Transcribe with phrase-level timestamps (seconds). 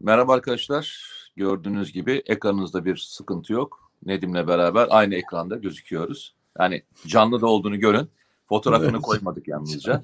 [0.00, 1.08] Merhaba arkadaşlar.
[1.36, 3.90] Gördüğünüz gibi ekranınızda bir sıkıntı yok.
[4.06, 6.34] Nedim'le beraber aynı ekranda gözüküyoruz.
[6.60, 8.08] Yani canlı da olduğunu görün.
[8.48, 9.02] Fotoğrafını Evet.
[9.02, 10.02] koymadık yalnızca.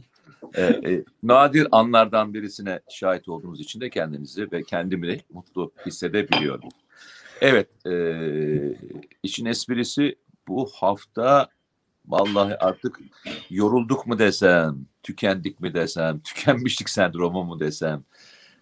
[0.55, 6.69] Ee, e, nadir anlardan birisine şahit olduğumuz için de kendinizi ve kendimi de mutlu hissedebiliyorum.
[7.41, 7.95] Evet, e,
[9.23, 10.17] işin esprisi
[10.49, 11.49] bu hafta
[12.07, 13.01] vallahi artık
[13.51, 18.05] yorulduk mu desem, tükendik mi desem, tükenmişlik sendromu mu desem,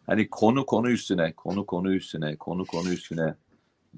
[0.07, 3.35] hani konu konu üstüne, konu konu üstüne, konu konu üstüne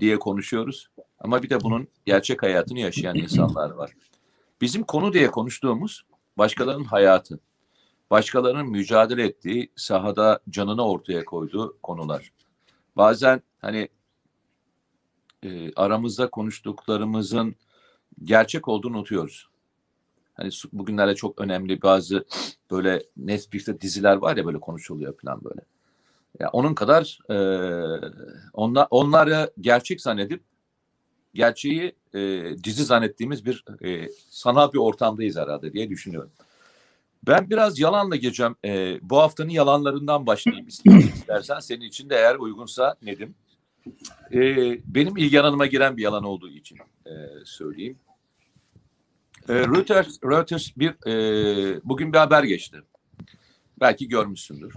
[0.00, 0.88] diye konuşuyoruz.
[1.18, 3.92] Ama bir de bunun gerçek hayatını yaşayan insanlar var.
[4.60, 6.04] Bizim konu diye konuştuğumuz
[6.38, 7.40] başkalarının hayatı,
[8.10, 12.32] başkalarının mücadele ettiği, sahada canını ortaya koyduğu konular.
[12.96, 13.88] Bazen hani
[15.42, 17.56] e, aramızda konuştuklarımızın
[18.24, 19.48] gerçek olduğunu unutuyoruz.
[20.34, 22.24] Hani bugünlerde çok önemli bazı
[22.70, 25.60] böyle Netflix'te diziler var ya böyle konuşuluyor falan böyle.
[26.40, 27.36] Ya onun kadar e,
[28.52, 30.42] onlar onları gerçek zannedip
[31.34, 36.30] gerçeği e, dizi zannettiğimiz bir e, sanal bir ortamdayız herhalde diye düşünüyorum.
[37.26, 38.56] Ben biraz yalanla gireceğim.
[38.64, 40.66] E, bu haftanın yalanlarından başlayayım
[41.14, 41.58] istersen.
[41.58, 43.34] Senin için de eğer uygunsa Nedim.
[44.32, 44.40] E,
[44.94, 47.12] benim ilgi alanıma giren bir yalan olduğu için e,
[47.44, 47.98] söyleyeyim.
[49.48, 52.76] E, Reuters, Reuters bir e, bugün bir haber geçti.
[53.80, 54.72] Belki görmüşsündür.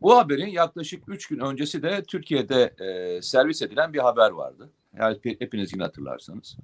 [0.00, 4.70] Bu haberin yaklaşık üç gün öncesi de Türkiye'de e, servis edilen bir haber vardı.
[4.98, 6.56] Yani hepiniz yine hatırlarsanız.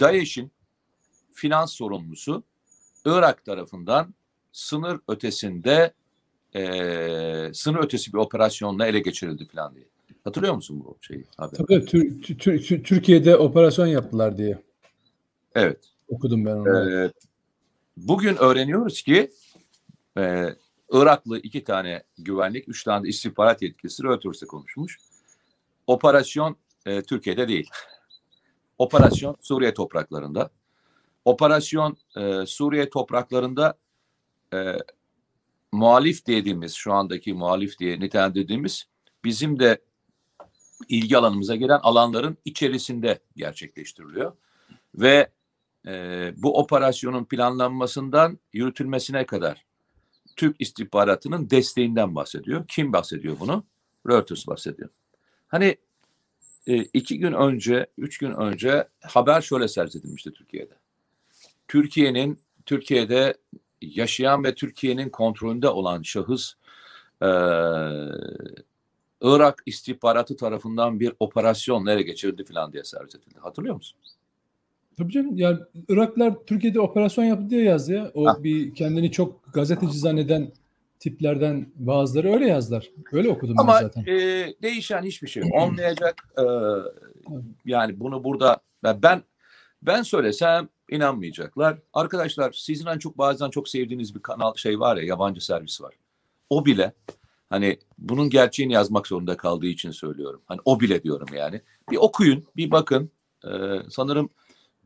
[0.00, 0.50] DAEŞ'in
[1.32, 2.42] finans sorumlusu
[3.04, 4.14] Irak tarafından
[4.52, 5.92] sınır ötesinde
[6.54, 6.62] e,
[7.54, 9.84] sınır ötesi bir operasyonla ele geçirildi falan diye.
[10.24, 11.24] Hatırlıyor musun bu şeyi?
[11.36, 11.56] Haber?
[11.58, 14.62] Tabii Tür- Tür- Tür- Türkiye'de operasyon yaptılar diye
[15.54, 15.78] Evet.
[16.08, 16.90] okudum ben onu.
[16.90, 17.12] Ee,
[17.96, 19.30] bugün öğreniyoruz ki
[20.18, 20.46] e,
[20.92, 24.98] Iraklı iki tane güvenlik, üç tane de istihbarat yetkilisi Reuters'e konuşmuş.
[25.86, 26.56] Operasyon
[26.86, 27.70] e, Türkiye'de değil.
[28.78, 30.50] Operasyon Suriye topraklarında.
[31.24, 33.78] Operasyon e, Suriye topraklarında
[34.54, 34.76] e,
[35.72, 38.84] muhalif dediğimiz, şu andaki muhalif diye nitelendirdiğimiz
[39.24, 39.82] bizim de
[40.88, 44.36] ilgi alanımıza giren alanların içerisinde gerçekleştiriliyor.
[44.94, 45.30] Ve
[45.86, 49.67] e, bu operasyonun planlanmasından yürütülmesine kadar
[50.38, 52.64] Türk istihbaratının desteğinden bahsediyor.
[52.68, 53.64] Kim bahsediyor bunu?
[54.08, 54.88] Reuters bahsediyor.
[55.48, 55.76] Hani
[56.66, 60.74] e, iki gün önce, üç gün önce haber şöyle servis edilmişti Türkiye'de.
[61.68, 63.34] Türkiye'nin, Türkiye'de
[63.80, 66.54] yaşayan ve Türkiye'nin kontrolünde olan şahıs
[67.22, 67.28] e,
[69.20, 73.38] Irak istihbaratı tarafından bir operasyon nereye geçirildi falan diye servis edildi.
[73.38, 73.98] Hatırlıyor musun?
[74.98, 78.10] Tabii canım yani Iraklılar Türkiye'de operasyon yaptı diye yazdı ya.
[78.14, 78.44] O Ha.
[78.44, 80.52] bir kendini çok gazeteci zanneden
[81.00, 82.88] tiplerden bazıları öyle yazdılar.
[83.12, 84.04] Öyle okudum ben Ama zaten.
[84.06, 86.28] e, değişen hiçbir şey olmayacak.
[86.38, 86.44] E,
[87.64, 89.22] yani bunu burada ben ben,
[89.82, 91.78] ben söylesem inanmayacaklar.
[91.92, 95.94] Arkadaşlar sizin en çok bazen çok sevdiğiniz bir kanal şey var ya yabancı servis var.
[96.50, 96.92] O bile
[97.50, 100.40] hani bunun gerçeğini yazmak zorunda kaldığı için söylüyorum.
[100.46, 101.60] Hani o bile diyorum yani.
[101.90, 103.10] Bir okuyun, bir bakın.
[103.44, 103.50] E,
[103.90, 104.30] sanırım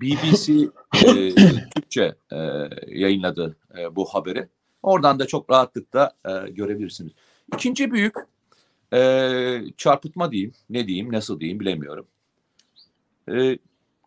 [0.00, 0.52] BBC
[1.06, 1.34] e,
[1.74, 2.38] Türkçe e,
[2.86, 4.48] yayınladı e, bu haberi.
[4.82, 7.12] Oradan da çok rahatlıkla e, görebilirsiniz.
[7.54, 8.14] İkinci büyük
[8.92, 12.06] e, çarpıtma diyeyim, ne diyeyim, nasıl diyeyim bilemiyorum.
[13.28, 13.58] E,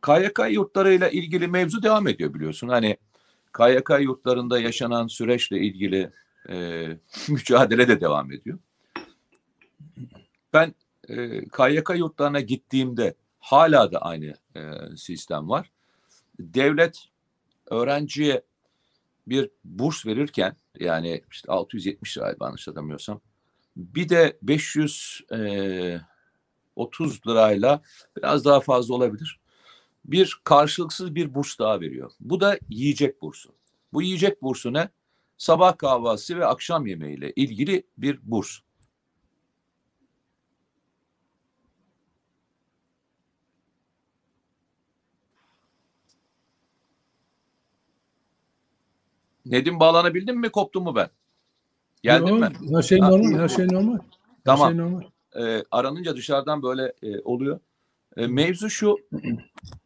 [0.01, 2.67] KYK yurtlarıyla ilgili mevzu devam ediyor biliyorsun.
[2.67, 2.97] Hani
[3.57, 6.11] KYK yurtlarında yaşanan süreçle ilgili
[6.49, 6.87] e,
[7.29, 8.59] mücadele de devam ediyor.
[10.53, 10.75] Ben
[11.09, 14.61] e, KYK yurtlarına gittiğimde hala da aynı e,
[14.97, 15.71] sistem var.
[16.39, 17.05] Devlet
[17.65, 18.43] öğrenciye
[19.27, 23.21] bir burs verirken yani işte 670 lira yanlış hatırlamıyorsam
[23.75, 27.81] bir de 530 lirayla
[28.17, 29.39] biraz daha fazla olabilir.
[30.05, 32.11] Bir karşılıksız bir burs daha veriyor.
[32.19, 33.55] Bu da yiyecek bursu.
[33.93, 34.89] Bu yiyecek bursu ne?
[35.37, 38.59] Sabah kahvaltısı ve akşam yemeğiyle ilgili bir burs.
[49.45, 50.49] Nedim bağlanabildin mi?
[50.49, 51.09] Koptu mu ben?
[52.03, 52.75] Geldim Yo, ben.
[52.75, 53.93] Her şey normal, her şey normal.
[53.93, 54.01] Her
[54.45, 54.69] Tamam.
[54.69, 55.01] şey normal.
[55.35, 57.59] e, aranınca dışarıdan böyle e, oluyor.
[58.17, 58.97] E, mevzu şu,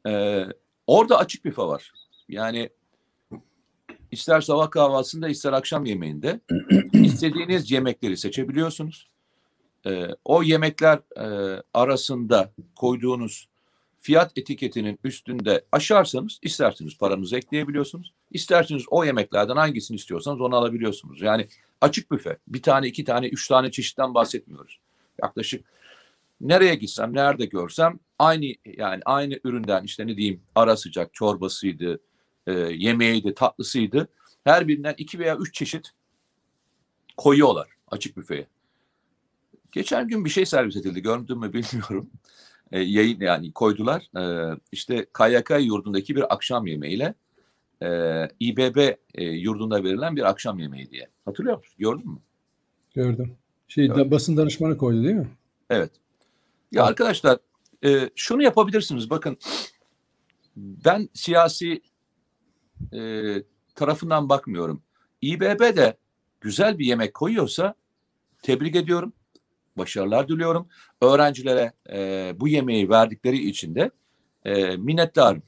[0.08, 0.44] e,
[0.88, 1.92] orada açık büfe var.
[2.30, 2.70] Yani
[4.12, 6.40] ister sabah kahvaltısında ister akşam yemeğinde
[6.94, 9.08] istediğiniz yemekleri seçebiliyorsunuz.
[9.86, 13.48] E, o yemekler e, arasında koyduğunuz
[14.00, 18.14] fiyat etiketinin üstünde aşarsanız isterseniz paranızı ekleyebiliyorsunuz.
[18.32, 21.22] İsterseniz o yemeklerden hangisini istiyorsanız onu alabiliyorsunuz.
[21.22, 21.48] Yani
[21.82, 22.38] açık büfe.
[22.48, 24.80] Bir tane, iki tane, üç tane çeşitten bahsetmiyoruz.
[25.22, 25.66] Yaklaşık
[26.42, 32.00] nereye gitsem, nerede görsem aynı yani aynı üründen işte ne diyeyim ara sıcak çorbasıydı,
[32.48, 34.08] e, yemeğiydi, tatlısıydı.
[34.44, 35.92] Her birinden iki veya üç çeşit
[37.18, 38.48] koyuyorlar açık büfeye.
[39.72, 41.02] Geçen gün bir şey servis edildi.
[41.02, 42.10] Gördün mü bilmiyorum.
[42.72, 44.10] E, yayın yani koydular.
[44.18, 47.14] E, işte KYK yurdundaki bir akşam yemeğiyle
[47.84, 47.90] e,
[48.40, 48.78] İBB
[49.16, 51.08] e, yurdunda verilen bir akşam yemeği diye.
[51.26, 51.76] Hatırlıyor musun?
[51.80, 52.20] Gördün mü?
[52.94, 53.38] Gördüm.
[53.68, 53.98] Şey Evet.
[53.98, 55.30] da, basın danışmanı koydu değil mi?
[55.70, 55.92] Evet.
[56.72, 56.90] Ya Evet.
[56.90, 57.38] arkadaşlar
[57.86, 59.10] e, şunu yapabilirsiniz.
[59.10, 59.38] Bakın
[60.56, 61.82] ben siyasi
[62.94, 63.34] e,
[63.76, 64.84] tarafından bakmıyorum.
[65.22, 65.98] İBB de
[66.42, 67.76] güzel bir yemek koyuyorsa
[68.42, 69.14] tebrik ediyorum.
[69.80, 70.68] Başarılar diliyorum.
[71.02, 73.92] Öğrencilere e, bu yemeği verdikleri için de
[74.46, 75.44] e, minnettarım.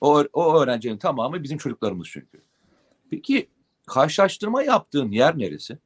[0.00, 2.42] O, o öğrencinin tamamı bizim çocuklarımız çünkü.
[3.10, 3.48] Peki
[3.86, 5.78] karşılaştırma yaptığın yer neresi?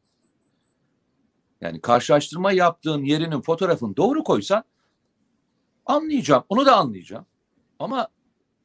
[1.61, 4.65] Yani karşılaştırma yaptığın yerinin fotoğrafını doğru koysan
[5.87, 6.45] anlayacağım.
[6.49, 7.27] Onu da anlayacağım.
[7.79, 8.09] Ama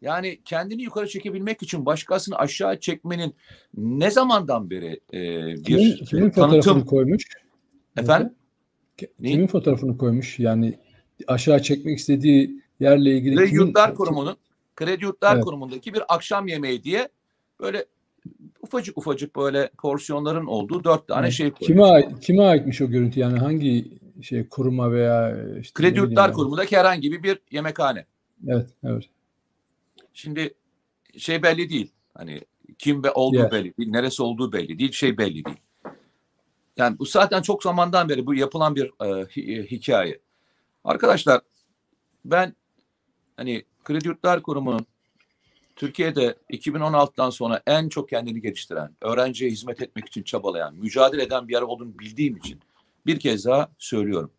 [0.02, 3.36] yani kendini yukarı çekebilmek için başkasını aşağı çekmenin
[3.78, 5.20] ne zamandan beri e,
[5.56, 7.24] bir Kimin, e, kimin tanıtım koymuş?
[7.98, 8.36] efendim
[8.98, 9.32] Ki- Ne?
[9.32, 10.40] Kimin fotoğrafını koymuş?
[10.40, 10.80] Yani
[11.28, 14.38] aşağı çekmek istediği yerle ilgili Kredi kimin- Yurtlar Kurumu'nun
[14.76, 15.44] Kredi Yurtlar Evet.
[15.44, 17.10] Kurumu'ndaki bir akşam yemeği diye
[17.60, 17.86] böyle
[18.62, 21.68] ufacık ufacık böyle porsiyonların olduğu dört tane şey koymuş.
[21.68, 23.20] Kime ait, kime aitmiş o görüntü?
[23.20, 23.86] Yani hangi
[24.22, 26.36] şey kuruma veya işte Kredi Yurtlar yani.
[26.36, 28.06] Kurumu'ndaki herhangi bir yemekhane.
[28.48, 29.04] Evet, evet.
[30.14, 30.54] Şimdi
[31.18, 31.92] şey belli değil.
[32.14, 32.42] Hani
[32.80, 33.52] kim be olduğu Yer.
[33.52, 35.58] belli değil, neresi olduğu belli değil, şey belli değil.
[36.78, 40.20] Yani bu zaten çok zamandan beri bu yapılan bir e, hi- hikaye.
[40.84, 41.42] Arkadaşlar
[42.26, 42.56] ben
[43.38, 44.86] hani Kredi Yurtlar Kurumu'nun
[45.76, 51.54] Türkiye'de 2016'dan sonra en çok kendini geliştiren, öğrenciye hizmet etmek için çabalayan, mücadele eden bir
[51.54, 52.60] yer olduğunu bildiğim için
[53.06, 54.32] bir kez daha söylüyorum.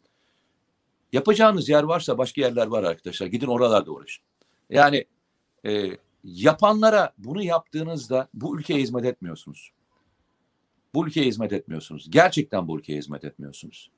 [1.12, 3.26] Yapacağınız yer varsa başka yerler var arkadaşlar.
[3.26, 4.24] Gidin oralarda uğraşın.
[4.70, 5.04] Yani
[5.66, 5.90] e,
[6.24, 9.70] yapanlara bunu yaptığınızda bu ülkeye hizmet etmiyorsunuz.
[10.94, 12.10] Bu ülkeye hizmet etmiyorsunuz.
[12.10, 13.90] Gerçekten bu ülkeye hizmet etmiyorsunuz.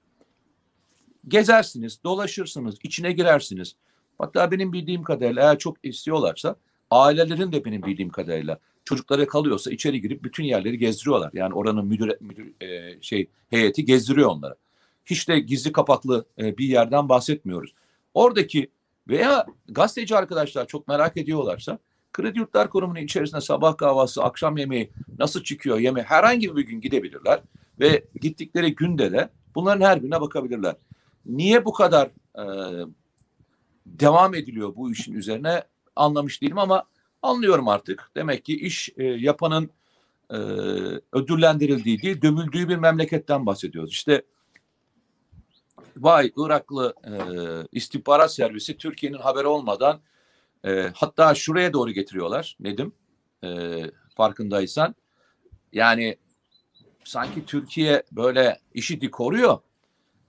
[1.28, 3.76] Gezersiniz, dolaşırsınız, içine girersiniz.
[4.18, 6.56] Hatta benim bildiğim kadarıyla eğer çok istiyorlarsa
[6.90, 11.30] ailelerin de benim bildiğim kadarıyla çocukları kalıyorsa içeri girip bütün yerleri gezdiriyorlar.
[11.34, 14.54] Yani oranın müdür, müdür e, şey heyeti gezdiriyor onlara.
[15.06, 17.74] Hiç de gizli kapaklı e, bir yerden bahsetmiyoruz.
[18.14, 18.70] Oradaki
[19.08, 21.78] veya gazeteci arkadaşlar çok merak ediyorlarsa
[22.16, 27.40] Kredi Yurtlar Kurumu'nun içerisinde sabah kahvaltısı, akşam yemeği nasıl çıkıyor yeme herhangi bir gün gidebilirler
[27.80, 30.76] ve gittikleri günde de bunların her birine bakabilirler.
[31.26, 32.06] Niye bu kadar
[32.38, 32.44] e,
[33.86, 35.64] devam ediliyor bu işin üzerine
[35.96, 36.84] anlamış değilim ama
[37.22, 38.10] anlıyorum artık.
[38.16, 39.70] Demek ki iş e, yapanın
[40.30, 40.36] e,
[41.12, 43.90] ödüllendirildiği değil, dövüldüğü bir memleketten bahsediyoruz.
[43.90, 44.22] İşte
[45.96, 47.12] vay Iraklı e,
[47.72, 50.00] istihbarat servisi Türkiye'nin haberi olmadan
[50.66, 52.92] e, hatta şuraya doğru getiriyorlar Nedim
[53.44, 53.80] e,
[54.16, 54.94] farkındaysan.
[55.72, 56.16] Yani
[57.04, 59.58] sanki Türkiye böyle işi koruyor.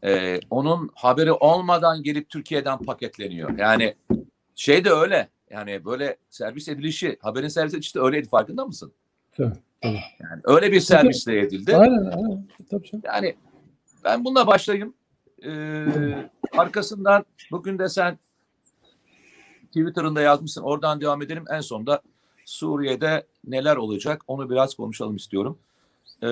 [0.03, 3.57] E, onun haberi olmadan gelip Türkiye'den paketleniyor.
[3.57, 3.95] Yani
[4.55, 5.29] şey de öyle.
[5.49, 8.93] Yani böyle servis edilişi, haberin servis edilişi de öyleydi farkında mısın?
[9.37, 9.99] Tabii, tabii.
[10.19, 11.77] Yani öyle bir servisle edildi.
[11.77, 12.47] Aynen, aynen.
[12.69, 13.03] Tabii canım.
[13.05, 13.35] Yani
[14.03, 14.93] ben bununla başlayayım.
[15.45, 15.85] Ee,
[16.57, 18.19] arkasından bugün de sen
[19.67, 20.61] Twitter'ında yazmışsın.
[20.61, 21.45] Oradan devam edelim.
[21.49, 22.01] En sonunda
[22.45, 25.57] Suriye'de neler olacak onu biraz konuşalım istiyorum.
[26.23, 26.27] Ee,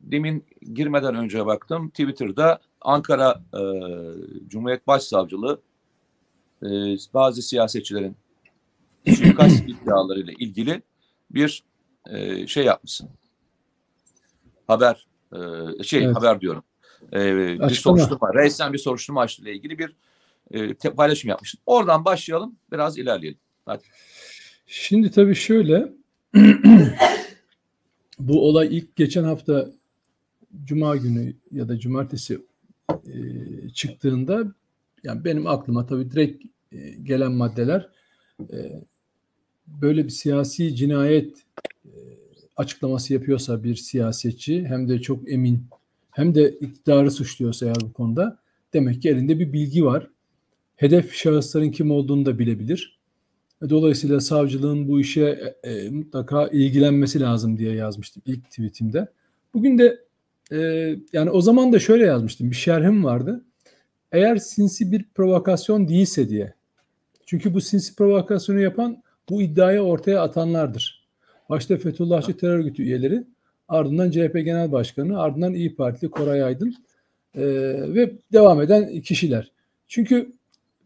[0.00, 0.44] demin
[0.74, 1.88] girmeden önce baktım.
[1.90, 3.60] Twitter'da Ankara e,
[4.48, 5.60] Cumhuriyet Başsavcılığı
[6.62, 6.66] e,
[7.14, 8.16] bazı siyasetçilerin
[9.16, 10.82] suikast iddialarıyla ilgili
[11.30, 11.62] bir
[12.10, 13.08] e, şey yapmışsın.
[14.66, 15.38] Haber e,
[15.82, 16.16] şey Evet.
[16.16, 16.62] haber diyorum.
[17.12, 17.98] E, bir Açıklama.
[17.98, 19.92] soruşturma, reisen bir soruşturma açtığıyla ilgili bir
[20.50, 21.60] e, paylaşım yapmışsın.
[21.66, 23.38] Oradan başlayalım, biraz ilerleyelim.
[23.66, 23.82] Hadi.
[24.66, 25.92] Şimdi tabii şöyle
[28.18, 29.70] bu olay ilk geçen hafta
[30.64, 32.38] Cuma günü ya da Cumartesi
[32.90, 33.14] e,
[33.74, 34.54] çıktığında
[35.04, 37.88] yani benim aklıma tabii direkt e, gelen maddeler
[38.52, 38.82] e,
[39.66, 41.38] böyle bir siyasi cinayet
[41.84, 41.92] e,
[42.56, 45.66] açıklaması yapıyorsa bir siyasetçi hem de çok emin
[46.10, 48.38] hem de iktidarı suçluyorsa eğer bu konuda
[48.72, 50.10] demek ki elinde bir bilgi var.
[50.78, 52.98] Hedef şahısların kim olduğunu da bilebilir.
[53.70, 59.08] Dolayısıyla savcılığın bu işe e, mutlaka ilgilenmesi lazım diye yazmıştım ilk tweetimde.
[59.54, 59.98] Bugün de
[60.52, 60.58] e,
[61.12, 62.50] yani o zaman da şöyle yazmıştım.
[62.50, 63.44] Bir şerhim vardı.
[64.12, 66.54] Eğer sinsi bir provokasyon değilse diye.
[67.26, 71.08] Çünkü bu sinsi provokasyonu yapan bu iddiayı ortaya atanlardır.
[71.48, 73.24] Başta Fethullahçı terör örgütü üyeleri,
[73.68, 76.74] ardından CHP Genel Başkanı, ardından İyi Partili Koray Aydın.
[77.34, 77.42] e,
[77.94, 79.52] ve devam eden kişiler.
[79.88, 80.37] Çünkü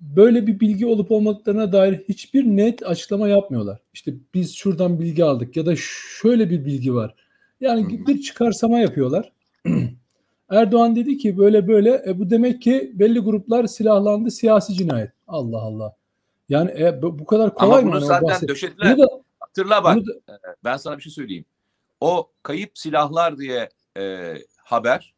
[0.02, 3.80] böyle bir bilgi olup olmadıklarına dair hiçbir net açıklama yapmıyorlar.
[3.94, 5.74] İşte biz şuradan bilgi aldık ya da
[6.20, 7.14] şöyle bir bilgi var.
[7.60, 9.32] Yani bir çıkarsama yapıyorlar.
[10.50, 15.10] Erdoğan dedi ki böyle böyle e, bu demek ki belli gruplar silahlandı siyasi cinayet.
[15.28, 15.96] Allah Allah.
[16.48, 17.92] Yani e, bu kadar kolay Ama mı?
[17.92, 18.78] bunu zaten bahset-.
[18.84, 20.20] Bunu da, Hatırla bak bunu da-
[20.64, 21.44] ben sana bir şey söyleyeyim.
[22.00, 23.68] O kayıp silahlar diye
[23.98, 25.14] e, haber,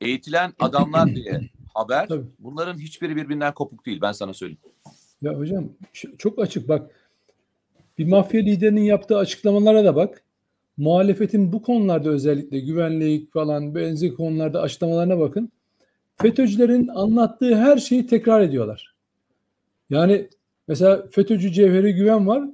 [0.00, 1.40] eğitilen adamlar diye
[1.74, 2.26] haber, Tabii.
[2.38, 4.00] bunların hiçbiri birbirinden kopuk değil.
[4.02, 4.60] Ben sana söyleyeyim.
[5.22, 5.68] Ya hocam
[6.18, 6.90] çok açık bak.
[7.98, 10.22] Bir mafya liderinin yaptığı açıklamalara da bak.
[10.76, 15.52] Muhalefetin bu konularda özellikle güvenlik falan benzer konularda açıklamalarına bakın.
[16.16, 18.94] FETÖ'cülerin anlattığı her şeyi tekrar ediyorlar.
[19.90, 20.28] Yani
[20.68, 22.44] mesela FETÖ'cü Cevheri Güven var.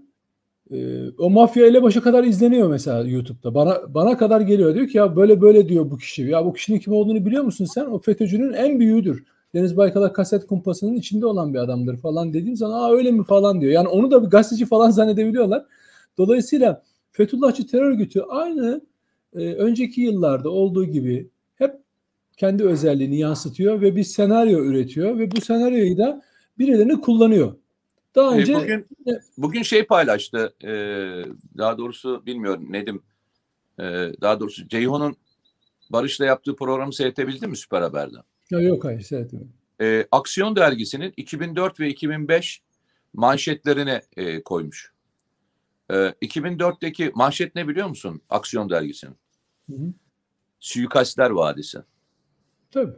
[0.70, 3.54] Ee, o mafya elebaşı kadar izleniyor mesela YouTube'da.
[3.54, 4.74] Bana bana kadar geliyor.
[4.74, 6.22] Diyor ki ya böyle böyle diyor bu kişi.
[6.22, 7.86] Ya bu kişinin kim olduğunu biliyor musun sen?
[7.86, 9.24] O FETÖ'cünün en büyüğüdür.
[9.54, 13.60] Deniz Baykal'a kaset kumpasının içinde olan bir adamdır falan dediğim zaman aa öyle mi falan
[13.60, 13.72] diyor.
[13.72, 15.64] Yani onu da bir gazeteci falan zannedebiliyorlar.
[16.18, 16.82] Dolayısıyla
[17.12, 18.80] Fethullahçı terör örgütü aynı
[19.34, 21.74] e, önceki yıllarda olduğu gibi hep
[22.36, 26.22] kendi özelliğini yansıtıyor ve bir senaryo üretiyor ve bu senaryoyu da
[26.58, 27.54] birilerini kullanıyor.
[28.16, 28.86] Daha E, önce bugün
[29.38, 30.54] bugün şey paylaştı.
[30.64, 30.70] e,
[31.58, 33.02] daha doğrusu bilmiyorum Nedim.
[33.78, 33.82] e,
[34.20, 35.16] daha doğrusu Ceyhun'un
[35.90, 38.16] Barış'la yaptığı programı seyredebildin mi Süper Haber'de?
[38.50, 39.52] Ya yok hayır seyretmedim.
[39.80, 42.62] E, Aksiyon dergisinin 2004 ve 2005
[43.14, 44.92] manşetlerini e, koymuş.
[45.90, 48.20] E, 2004'teki manşet ne biliyor musun?
[48.30, 49.16] Aksiyon dergisinin.
[49.70, 49.92] Hı hı.
[50.60, 51.78] Suikastler Vadisi.
[52.70, 52.92] Tabii.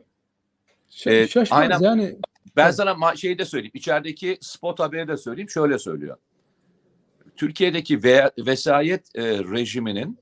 [0.91, 1.81] Ş- Ee, şaşmaz aynen.
[1.81, 2.19] yani
[2.57, 2.75] Ben Tabii.
[2.76, 3.73] sana şeyi de söyleyeyim.
[3.75, 5.50] İçerideki spot haberi de söyleyeyim.
[5.50, 6.17] Şöyle söylüyor.
[7.37, 10.19] Türkiye'deki ve vesayet e, rejiminin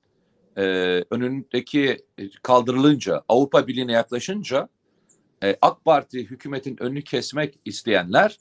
[0.57, 0.63] e,
[1.11, 4.69] önündeki e, kaldırılınca, Avrupa Birliği'ne yaklaşınca
[5.43, 8.39] e, AK Parti hükümetin önünü kesmek isteyenler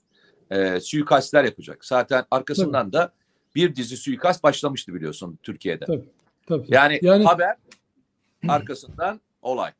[0.52, 1.86] e, suikastler yapacak.
[1.86, 3.14] Zaten arkasından da
[3.56, 5.86] bir dizi suikast başlamıştı biliyorsun Türkiye'de.
[5.86, 6.06] Tabii.
[6.48, 6.66] tabii.
[6.70, 7.56] Yani, Yani- haber
[8.48, 9.72] arkasından olay.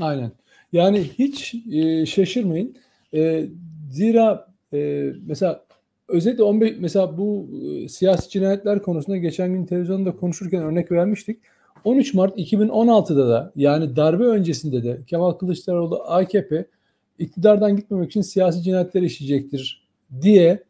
[0.00, 0.32] Aynen.
[0.72, 2.76] Yani hiç e, şaşırmayın.
[3.16, 3.46] E,
[3.90, 5.64] zira e, mesela
[6.08, 11.38] özellikle 15 mesela bu e, siyasi cinayetler konusunda geçen gün televizyonda konuşurken örnek vermiştik.
[11.84, 16.66] 13 Mart 2016'da da yani darbe öncesinde de Kemal Kılıçdaroğlu AKP
[17.18, 19.86] iktidardan gitmemek için siyasi cinayetler işleyecektir
[20.22, 20.62] diye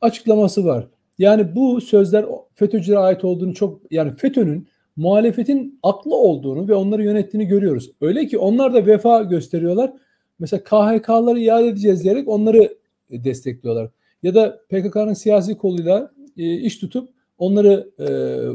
[0.00, 0.86] açıklaması var.
[1.18, 7.46] Yani bu sözler FETÖ'cülere ait olduğunu çok yani FETÖ'nün muhalefetin aklı olduğunu ve onları yönettiğini
[7.46, 7.90] görüyoruz.
[8.00, 9.92] Öyle ki onlar da vefa gösteriyorlar.
[10.38, 12.74] Mesela KHK'ları iade edeceğiz diyerek onları
[13.10, 13.90] destekliyorlar.
[14.22, 18.06] Ya da PKK'nın siyasi koluyla e, iş tutup onları e,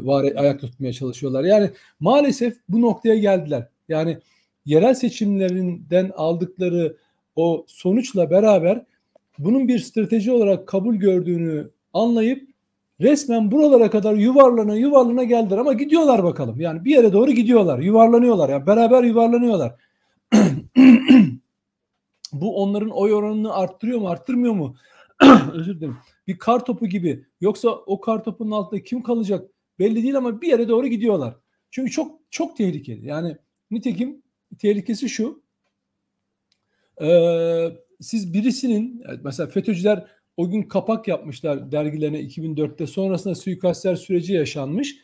[0.06, 1.44] var ayak tutmaya çalışıyorlar.
[1.44, 1.70] Yani
[2.00, 3.68] maalesef bu noktaya geldiler.
[3.88, 4.18] Yani
[4.66, 6.96] yerel seçimlerinden aldıkları
[7.36, 8.84] o sonuçla beraber
[9.38, 12.48] bunun bir strateji olarak kabul gördüğünü anlayıp
[13.00, 16.60] resmen buralara kadar yuvarlana yuvarlana geldiler ama gidiyorlar bakalım.
[16.60, 17.78] Yani bir yere doğru gidiyorlar.
[17.78, 18.48] Yuvarlanıyorlar.
[18.48, 19.74] Yani beraber yuvarlanıyorlar.
[22.40, 24.76] Bu onların oy oranını arttırıyor mu, arttırmıyor mu?
[25.52, 25.96] Özür dilerim.
[26.26, 27.24] Bir kar topu gibi.
[27.40, 31.36] Yoksa o kar topunun altında kim kalacak belli değil ama bir yere doğru gidiyorlar.
[31.70, 33.06] Çünkü çok çok tehlikeli.
[33.06, 33.36] Yani
[33.70, 34.22] nitekim
[34.58, 35.42] tehlikesi şu.
[37.02, 37.68] Ee,
[38.00, 40.06] siz birisinin mesela FETÖ'cüler
[40.36, 44.96] o gün kapak yapmışlar dergilerine 2004'te sonrasında suikastler süreci yaşanmış.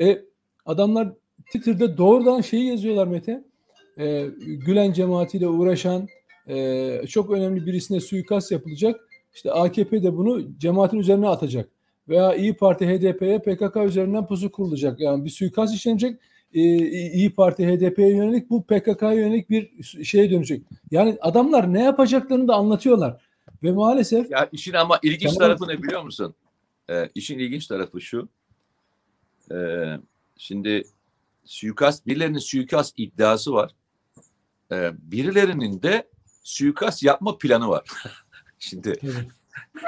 [0.00, 0.18] E,
[0.64, 1.12] adamlar
[1.46, 3.44] Twitter'da doğrudan şeyi yazıyorlar Mete.
[3.98, 6.08] E, Gülen cemaatiyle uğraşan
[6.48, 9.00] e, çok önemli birisine suikast yapılacak.
[9.34, 11.68] İşte AKP de bunu cemaatin üzerine atacak.
[12.08, 15.00] Veya İyi Parti HDP'ye PKK üzerinden pusu kurulacak.
[15.00, 16.20] Yani bir suikast işlenecek.
[16.54, 16.60] E,
[16.90, 20.62] İyi Parti HDP'ye yönelik bu PKK'ya yönelik bir şeye dönecek.
[20.90, 23.22] Yani adamlar ne yapacaklarını da anlatıyorlar.
[23.62, 25.38] Ve maalesef Ya işin ama ilginç Tamam.
[25.38, 26.34] tarafı ne biliyor musun?
[26.90, 28.28] Ee, işin ilginç tarafı şu.
[29.52, 29.96] Ee,
[30.36, 30.82] şimdi
[31.44, 33.70] suikast, birilerinin suikast iddiası var.
[34.72, 36.08] Ee, birilerinin de
[36.46, 37.88] suikast yapma planı var.
[38.58, 39.26] şimdi Evet.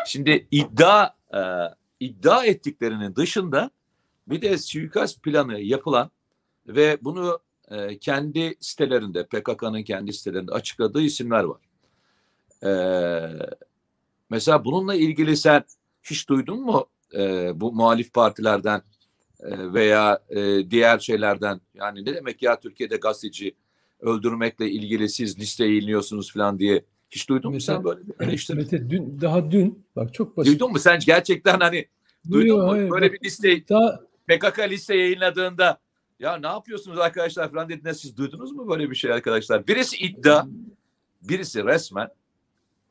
[0.06, 1.40] şimdi iddia e,
[2.00, 3.70] iddia ettiklerinin dışında
[4.26, 6.10] bir de suikast planı yapılan
[6.66, 7.38] ve bunu
[7.70, 11.60] e, kendi sitelerinde PKK'nın kendi sitelerinde açıkladığı isimler var.
[12.64, 13.28] Ee,
[14.30, 15.64] mesela bununla ilgili sen
[16.02, 18.82] hiç duydun mu e, bu muhalif partilerden
[19.40, 23.54] e, veya e, diğer şeylerden yani ne demek ya Türkiye'de gazeteci
[24.00, 28.56] öldürmekle ilgili siz liste yayınlıyorsunuz falan diye hiç duydun mu sen böyle bir eleştiri?
[28.56, 30.52] Mete dün daha dün bak çok basit.
[30.52, 31.86] Duydun mu sen gerçekten hani
[32.30, 35.78] duydun Yok, mu hayır, böyle bak, bir liste daha PKK liste yayınladığında
[36.20, 39.66] Ya ne yapıyorsunuz arkadaşlar falan dediğinde siz duydunuz mu böyle bir şey arkadaşlar?
[39.66, 40.46] Birisi iddia,
[41.22, 42.08] birisi resmen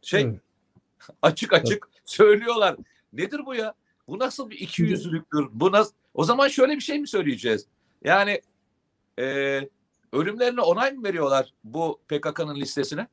[0.01, 0.39] şey Evet.
[1.21, 2.75] açık açık söylüyorlar.
[3.13, 3.73] Nedir bu ya?
[4.07, 5.47] Bu nasıl bir iki yüzlülüktür?
[5.51, 5.93] Bu nasıl?
[6.13, 7.65] O zaman şöyle bir şey mi söyleyeceğiz?
[8.03, 8.41] Yani
[9.19, 9.59] e,
[10.13, 13.07] ölümlerine onay mı veriyorlar bu PKK'nın listesine?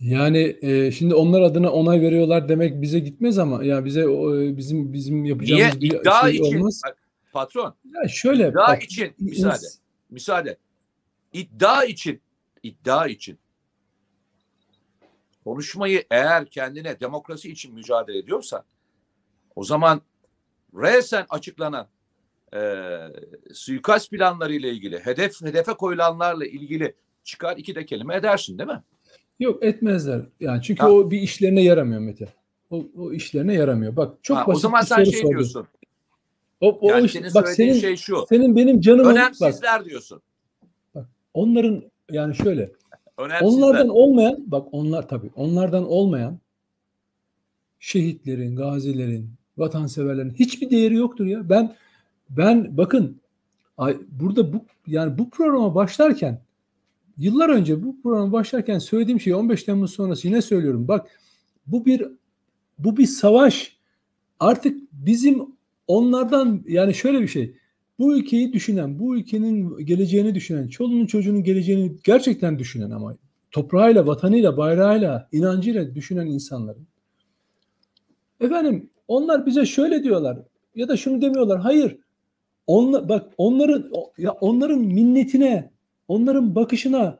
[0.00, 4.56] Yani e, şimdi onlar adına onay veriyorlar demek bize gitmez ama ya bize o, e,
[4.56, 5.32] bizim bizim Niye?
[5.32, 6.58] yapacağımız bir İddia şey için.
[6.58, 6.82] olmaz.
[7.32, 9.66] Patron, Ya şöyle iddia bak, için ins- müsaade.
[10.10, 10.56] Müsaade.
[11.32, 12.20] İddia için,
[12.62, 13.38] iddia için
[15.44, 18.64] konuşmayı eğer kendine demokrasi için mücadele ediyorsan
[19.56, 20.00] o zaman
[20.74, 21.88] resen açıklanan
[22.54, 22.60] e,
[23.54, 28.82] suikast planları ile ilgili, hedef hedefe koyulanlarla ilgili çıkar iki de kelime edersin değil mi?
[29.40, 30.22] Yok etmezler.
[30.40, 30.90] Yani çünkü Ha.
[30.90, 32.28] o bir işlerine yaramıyor Mete.
[32.70, 33.96] O, o işlerine yaramıyor.
[33.96, 35.28] Bak çok Ha, basit o zaman bir sen şey sordun.
[35.30, 35.66] diyorsun.
[36.60, 38.24] O, o yani iş- senin bak senin şey şu.
[38.28, 40.22] senin benim canımın bak Önemsizler diyorsun.
[41.34, 42.72] onların yani şöyle
[43.18, 43.40] Önemsizler.
[43.48, 46.38] onlardan olmayan bak onlar tabii onlardan olmayan
[47.78, 51.48] şehitlerin, gazilerin, vatanseverlerin hiçbir değeri yoktur ya.
[51.48, 51.76] Ben
[52.30, 53.20] ben bakın
[54.10, 56.40] burada bu yani bu programa başlarken
[57.18, 60.88] yıllar önce bu programa başlarken söylediğim şey 15 Temmuz sonrası yine söylüyorum.
[60.88, 61.06] Bak
[61.66, 62.06] bu bir
[62.78, 63.76] bu bir savaş.
[64.40, 65.42] Artık bizim
[65.86, 67.54] onlardan yani şöyle bir şey.
[67.98, 73.16] Bu ülkeyi düşünen, bu ülkenin geleceğini düşünen, çoluğunun çocuğunun geleceğini gerçekten düşünen ama
[73.50, 76.86] toprağıyla, vatanıyla, bayrağıyla, inancıyla düşünen insanların.
[78.40, 80.38] Efendim onlar bize şöyle diyorlar
[80.74, 81.60] ya da şunu demiyorlar.
[81.60, 81.96] Hayır.
[82.70, 85.70] Onlar, bak onların ya onların minnetine,
[86.08, 87.18] onların bakışına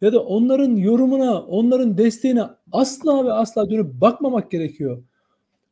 [0.00, 5.02] ya da onların yorumuna, onların desteğine asla ve asla dönüp bakmamak gerekiyor.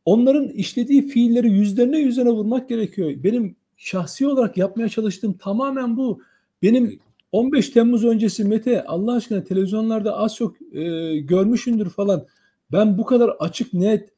[0.04, 3.12] Onların işlediği fiilleri yüzlerine yüzlerine vurmak gerekiyor.
[3.24, 6.20] Benim şahsi olarak yapmaya çalıştığım tamamen bu.
[6.62, 6.98] Benim
[7.32, 12.26] 15 Temmuz öncesi Mete Allah aşkına televizyonlarda az çok e, görmüşündür falan.
[12.72, 14.08] Ben bu kadar açık net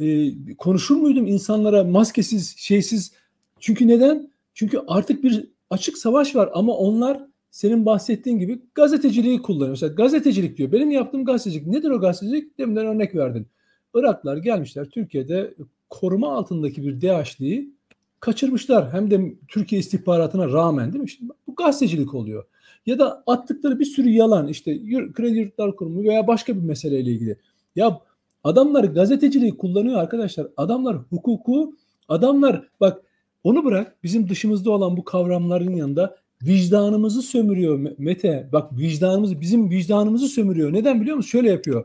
[0.00, 3.12] e, konuşur muydum insanlara maskesiz şeysiz?
[3.60, 4.30] Çünkü neden?
[4.60, 9.70] Çünkü artık bir açık savaş var ama onlar senin bahsettiğin gibi gazeteciliği kullanıyor.
[9.70, 10.72] Mesela gazetecilik diyor.
[10.72, 11.66] Benim yaptığım gazetecilik.
[11.66, 12.58] Nedir o gazetecilik?
[12.58, 13.46] Deminden örnek verdin.
[13.94, 15.54] Iraklar gelmişler Türkiye'de
[15.90, 17.74] koruma altındaki bir DH'liyi
[18.20, 18.92] kaçırmışlar.
[18.92, 21.10] Hem de Türkiye istihbaratına rağmen değil mi?
[21.10, 22.44] Şimdi bu gazetecilik oluyor.
[22.86, 24.78] Ya da attıkları bir sürü yalan işte
[25.12, 27.36] kredi yurtlar kurumu veya başka bir meseleyle ilgili.
[27.76, 28.00] Ya
[28.44, 30.46] adamlar gazeteciliği kullanıyor arkadaşlar.
[30.56, 31.76] Adamlar hukuku,
[32.08, 33.02] adamlar bak
[33.44, 38.48] onu bırak bizim dışımızda olan bu kavramların yanında vicdanımızı sömürüyor Me- Mete.
[38.52, 40.72] Bak vicdanımızı bizim vicdanımızı sömürüyor.
[40.72, 41.28] Neden biliyor musun?
[41.30, 41.84] Şöyle yapıyor.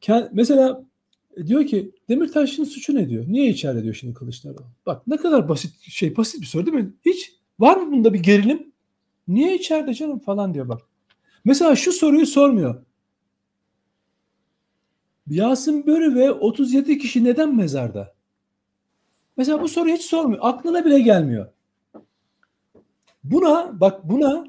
[0.00, 0.84] Ken- mesela
[1.46, 3.24] diyor ki Demirtaş'ın suçu ne diyor?
[3.28, 4.64] Niye içeride diyor şimdi Kılıçdaroğlu?
[4.86, 6.92] Bak ne kadar basit şey basit bir soru değil mi?
[7.06, 8.72] Hiç var mı bunda bir gerilim?
[9.28, 10.80] Niye içeride canım falan diyor bak.
[11.44, 12.84] Mesela şu soruyu sormuyor.
[15.30, 18.14] Yasin Börü ve 37 kişi neden mezarda?
[19.38, 20.40] Mesela bu soruyu hiç sormuyor.
[20.42, 21.46] Aklına bile gelmiyor.
[23.24, 24.44] Buna bak buna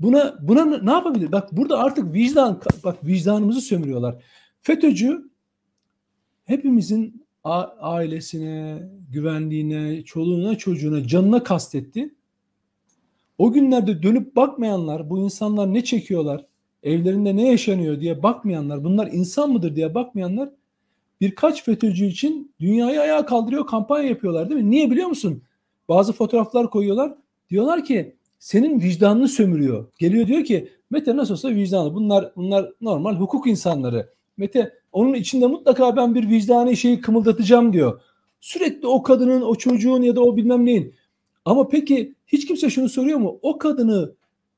[0.00, 1.32] buna buna ne yapabilir?
[1.32, 4.24] Bak burada artık vicdan bak vicdanımızı sömürüyorlar.
[4.60, 5.30] FETÖ'cü
[6.44, 7.26] hepimizin
[7.80, 12.14] ailesine, güvenliğine, çoluğuna, çocuğuna, canına kastetti.
[13.38, 16.46] O günlerde dönüp bakmayanlar, bu insanlar ne çekiyorlar,
[16.82, 20.50] evlerinde ne yaşanıyor diye bakmayanlar, bunlar insan mıdır diye bakmayanlar
[21.20, 24.70] birkaç FETÖ'cü için dünyayı ayağa kaldırıyor, kampanya yapıyorlar değil mi?
[24.70, 25.42] Niye biliyor musun?
[25.88, 27.14] Bazı fotoğraflar koyuyorlar.
[27.50, 29.86] Diyorlar ki senin vicdanını sömürüyor.
[29.98, 31.94] Geliyor diyor ki Mete nasıl olsa vicdanı.
[31.94, 34.08] Bunlar bunlar normal hukuk insanları.
[34.36, 38.00] Mete onun içinde mutlaka ben bir vicdani şeyi kımıldatacağım diyor.
[38.40, 40.94] Sürekli o kadının, o çocuğun ya da o bilmem neyin.
[41.44, 43.38] Ama peki hiç kimse şunu soruyor mu?
[43.42, 44.12] O kadını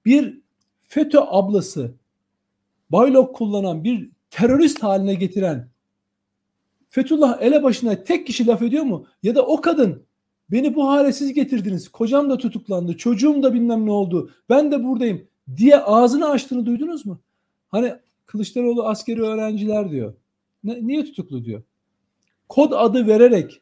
[0.04, 0.40] bir
[0.80, 1.94] FETÖ ablası
[2.90, 5.68] baylok kullanan bir terörist haline getiren
[6.90, 9.06] Fethullah elebaşına tek kişi laf ediyor mu?
[9.22, 10.02] Ya da o kadın
[10.50, 11.88] beni bu hale siz getirdiniz.
[11.88, 12.96] Kocam da tutuklandı.
[12.96, 14.30] Çocuğum da bilmem ne oldu.
[14.48, 17.20] Ben de buradayım diye ağzını açtığını duydunuz mu?
[17.68, 17.94] Hani
[18.26, 20.14] Kılıçdaroğlu askeri öğrenciler diyor.
[20.64, 21.62] Ne, niye tutuklu diyor?
[22.48, 23.60] Kod adı vererek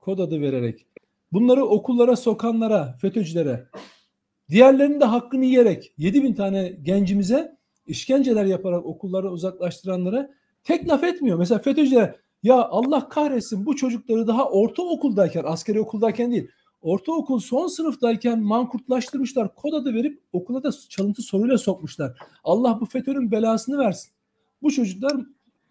[0.00, 0.86] kod adı vererek
[1.32, 3.68] bunları okullara sokanlara, FETÖ'cülere
[4.50, 10.30] diğerlerinin de hakkını yiyerek 7 bin tane gencimize işkenceler yaparak okullara uzaklaştıranlara
[10.64, 11.38] tek laf etmiyor.
[11.38, 16.48] Mesela FETÖ'cüler ya Allah kahretsin bu çocukları daha ortaokuldayken, askeri okuldayken değil,
[16.82, 19.54] ortaokul son sınıftayken mankurtlaştırmışlar.
[19.54, 22.18] Kod adı verip okula da çalıntı soruyla sokmuşlar.
[22.44, 24.12] Allah bu FETÖ'nün belasını versin.
[24.62, 25.12] Bu çocuklar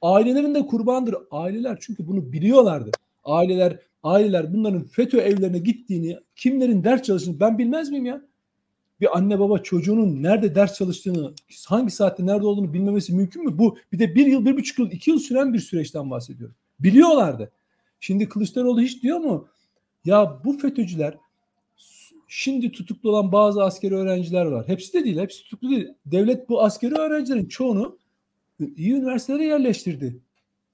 [0.01, 1.15] ailelerinde kurbandır.
[1.31, 2.91] Aileler çünkü bunu biliyorlardı.
[3.23, 8.21] aileler aileler bunların FETÖ evlerine gittiğini, kimlerin ders çalıştığını ben bilmez miyim ya?
[9.01, 11.33] Bir anne baba çocuğunun nerede ders çalıştığını,
[11.67, 13.57] hangi saatte nerede olduğunu bilmemesi mümkün mü?
[13.57, 16.55] Bu bir de bir yıl, bir buçuk yıl, iki yıl süren bir süreçten bahsediyorum.
[16.79, 17.51] Biliyorlardı.
[17.99, 19.47] Şimdi Kılıçdaroğlu hiç diyor mu?
[20.05, 21.17] Ya bu FETÖ'cüler
[22.27, 24.67] şimdi tutuklu olan bazı askeri öğrenciler var.
[24.67, 25.87] Hepsi de değil, hepsi tutuklu değil.
[26.05, 27.97] Devlet bu askeri öğrencilerin çoğunu
[28.75, 30.19] iyi üniversitelere yerleştirdi.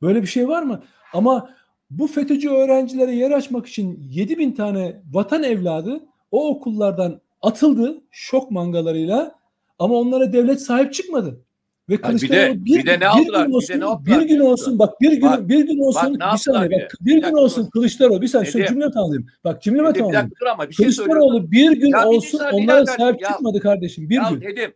[0.02, 0.84] Böyle bir şey var mı?
[1.14, 1.50] Ama
[1.92, 8.52] bu FETÖ'cü öğrencilere yer açmak için 7 bin tane vatan evladı o okullardan atıldı şok
[8.52, 9.40] mangalarıyla
[9.80, 11.46] ama onlara devlet sahip çıkmadı.
[11.90, 13.46] Ve yani bir de, bir, bir de ne yaptılar?
[13.46, 14.22] Gün olsun, bir de ne?
[14.22, 17.06] Bir gün olsun bak bir gün bak, bir gün olsun bak, bir saniye bak bir,
[17.06, 19.28] bir gün olsun Kılıçdaroğlu bir saniye şu cümle tamamlayayım.
[19.44, 20.32] Bak cümle tamamlayayım.
[20.70, 24.30] Bir şey Kılıçdaroğlu bir gün ya, olsun bir onlara sahip ya, çıkmadı kardeşim bir ya,
[24.30, 24.42] gün.
[24.42, 24.74] Dedim.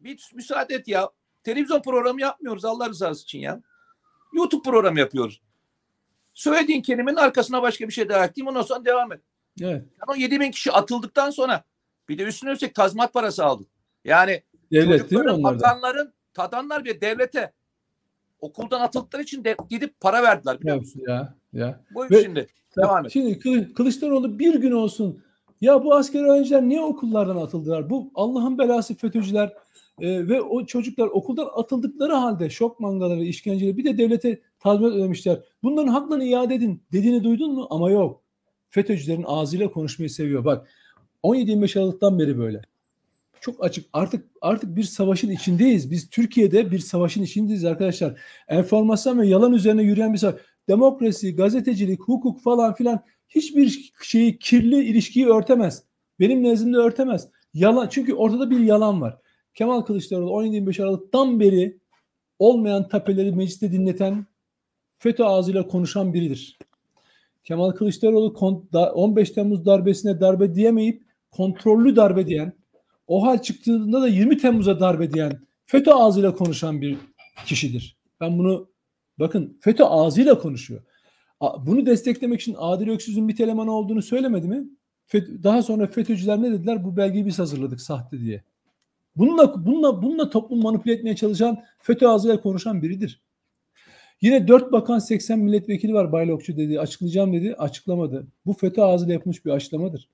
[0.00, 1.10] Bir müsaade et ya.
[1.42, 3.62] Televizyon programı yapmıyoruz Allah rızası için ya.
[4.32, 5.40] YouTube programı yapıyoruz.
[6.34, 9.20] Söylediğin kelimenin arkasına başka bir şey daha ekleyeyim ondan sonra devam et.
[9.60, 9.82] Evet.
[9.82, 11.64] Yani o 7 bin kişi atıldıktan sonra
[12.08, 13.66] bir de üstüne üstlük tazminat parası aldı.
[14.04, 14.42] Yani
[14.72, 17.52] Devlet değil mi tatanlar bir devlete
[18.40, 21.02] okuldan atıldıkları için de gidip para verdiler biliyor musun?
[21.08, 21.80] Ya, ya.
[21.94, 22.46] Buyur Ve, şimdi.
[22.76, 23.12] Devam et.
[23.12, 25.22] Şimdi Kılıçdaroğlu bir gün olsun
[25.60, 27.90] ya bu asker öğrenciler niye okullardan atıldılar?
[27.90, 29.52] Bu Allah'ın belası FETÖ'cüler
[30.00, 35.40] e, ve o çocuklar okuldan atıldıkları halde şok mangaları, işkenceleri bir de devlete tazminat ödemişler.
[35.62, 37.66] Bunların haklarını iade edin dediğini duydun mu?
[37.70, 38.22] Ama yok.
[38.68, 40.44] FETÖ'cülerin ağzıyla konuşmayı seviyor.
[40.44, 40.68] Bak
[41.22, 42.62] 17-25 Aralık'tan beri böyle.
[43.40, 43.86] Çok açık.
[43.92, 45.90] Artık artık bir savaşın içindeyiz.
[45.90, 48.20] Biz Türkiye'de bir savaşın içindeyiz arkadaşlar.
[48.48, 50.40] Enformasyon ve yalan üzerine yürüyen bir savaş.
[50.68, 55.82] Demokrasi, gazetecilik, hukuk falan filan hiçbir şeyi kirli ilişkiyi örtemez.
[56.20, 57.28] Benim nezdimde örtemez.
[57.54, 59.18] Yalan çünkü ortada bir yalan var.
[59.54, 61.78] Kemal Kılıçdaroğlu 17-25 Aralık'tan beri
[62.38, 64.26] olmayan tapeleri mecliste dinleten
[64.98, 66.58] FETÖ ağzıyla konuşan biridir.
[67.44, 68.34] Kemal Kılıçdaroğlu
[68.72, 72.52] 15 Temmuz darbesine darbe diyemeyip kontrollü darbe diyen,
[73.06, 76.98] o hal çıktığında da 20 Temmuz'a darbe diyen FETÖ ağzıyla konuşan bir
[77.46, 77.96] kişidir.
[78.20, 78.70] Ben bunu
[79.18, 80.82] bakın FETÖ ağzıyla konuşuyor.
[81.66, 84.64] Bunu desteklemek için Adil Öksüz'ün bir elemanı olduğunu söylemedi mi?
[85.42, 86.84] Daha sonra FETÖ'cüler ne dediler?
[86.84, 88.44] Bu belgeyi biz hazırladık sahte diye.
[89.16, 93.22] Bununla, bununla, bununla toplum manipüle etmeye çalışan FETÖ ağzıyla konuşan biridir.
[94.20, 96.80] Yine 4 bakan 80 milletvekili var Baylokçu dedi.
[96.80, 97.54] Açıklayacağım dedi.
[97.54, 98.26] Açıklamadı.
[98.46, 100.08] Bu FETÖ ağzıyla yapılmış bir açıklamadır.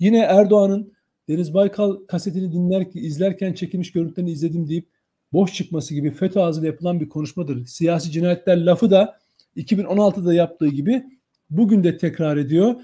[0.00, 0.92] Yine Erdoğan'ın
[1.28, 4.88] Deniz Baykal kasetini dinler, izlerken çekilmiş görüntülerini izledim deyip
[5.32, 7.66] boş çıkması gibi FETÖ ağzıyla yapılan bir konuşmadır.
[7.66, 9.18] Siyasi cinayetler lafı da
[9.56, 11.04] 2016'da yaptığı gibi
[11.50, 12.74] bugün de tekrar ediyor.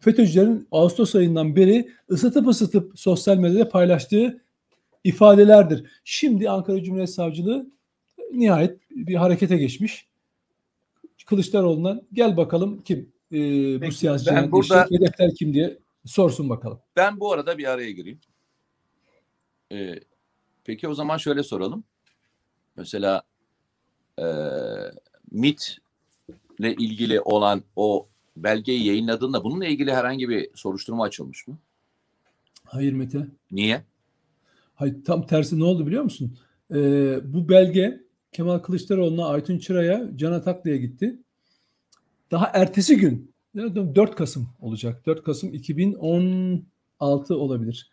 [0.00, 4.40] FETÖ'cülerin Ağustos ayından beri ısıtıp ısıtıp sosyal medyada paylaştığı
[5.04, 5.84] ifadelerdir.
[6.04, 7.70] Şimdi Ankara Cumhuriyet Savcılığı
[8.32, 10.08] nihayet bir harekete geçmiş.
[11.26, 13.36] Kılıçdaroğlu'ndan gel bakalım kim e,
[13.86, 16.80] bu siyasi ben burada, hedefler kim diye sorsun bakalım.
[16.96, 18.20] Ben bu arada bir araya gireyim.
[19.72, 20.00] Ee,
[20.64, 21.84] peki o zaman şöyle soralım.
[22.76, 23.22] Mesela
[24.18, 24.24] e,
[25.30, 25.76] MIT
[26.58, 31.58] ile ilgili olan o belgeyi yayınladığında bununla ilgili herhangi bir soruşturma açılmış mı?
[32.64, 33.26] Hayır Mete.
[33.50, 33.84] Niye?
[34.74, 36.38] Hayır tam tersi ne oldu biliyor musun?
[36.70, 38.00] Ee, bu belge
[38.32, 41.18] Kemal Kılıçdaroğlu'na Aytun Çıra'ya Can Ataklı'ya gitti.
[42.30, 45.06] Daha ertesi gün 4 Kasım olacak.
[45.06, 47.90] 4 Kasım 2016 olabilir.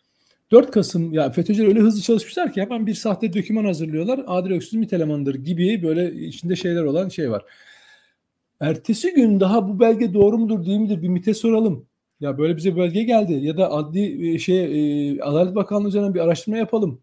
[0.52, 4.24] 4 Kasım ya FETÖ'cüler öyle hızlı çalışmışlar ki hemen bir sahte doküman hazırlıyorlar.
[4.28, 7.46] Adil Öksüz MİT elemanıdır gibi böyle içinde şeyler olan şey var.
[8.60, 11.86] Ertesi gün daha bu belge doğru mudur değil midir bir MİT'e soralım.
[12.20, 16.20] Ya böyle bize belge geldi ya da adli e, şey e, Adalet Bakanlığı üzerinden bir
[16.20, 17.02] araştırma yapalım.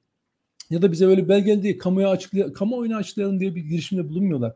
[0.71, 4.55] Ya da bize böyle belge geldi kamuya açıklay kamuoyuna açıklayalım diye bir girişimde bulunmuyorlar.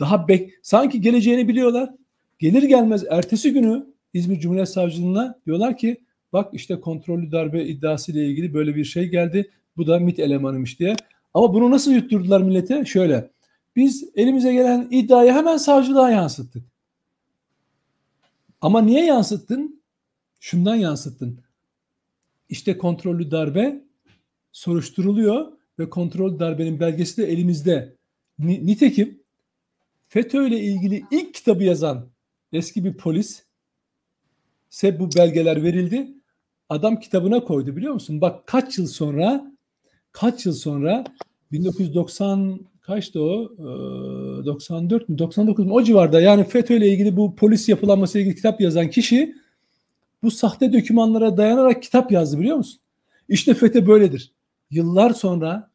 [0.00, 1.90] Daha bek sanki geleceğini biliyorlar.
[2.38, 8.26] Gelir gelmez ertesi günü İzmir Cumhuriyet Savcılığına diyorlar ki bak işte kontrollü darbe iddiası ile
[8.26, 9.50] ilgili böyle bir şey geldi.
[9.76, 10.96] Bu da MIT elemanıymış diye.
[11.34, 12.84] Ama bunu nasıl yutturdular millete?
[12.84, 13.30] Şöyle.
[13.76, 16.64] Biz elimize gelen iddiayı hemen savcılığa yansıttık.
[18.60, 19.82] Ama niye yansıttın?
[20.40, 21.40] Şundan yansıttın.
[22.48, 23.84] İşte kontrollü darbe
[24.52, 27.96] soruşturuluyor ve kontrol darbenin belgesi de elimizde.
[28.38, 29.22] Nitekim
[30.02, 32.08] FETÖ ile ilgili ilk kitabı yazan
[32.52, 33.42] eski bir polis
[34.70, 36.08] ise bu belgeler verildi.
[36.68, 38.20] Adam kitabına koydu biliyor musun?
[38.20, 39.52] Bak kaç yıl sonra
[40.12, 41.04] kaç yıl sonra
[41.52, 43.52] 1990 kaçtı o?
[44.42, 48.22] Ee, 94 mü 99 mu o civarda yani FETÖ ile ilgili bu polis yapılanması ile
[48.22, 49.34] ilgili kitap yazan kişi
[50.22, 52.80] bu sahte dokümanlara dayanarak kitap yazdı biliyor musun?
[53.28, 54.32] İşte FETÖ böyledir.
[54.70, 55.70] Yıllar sonra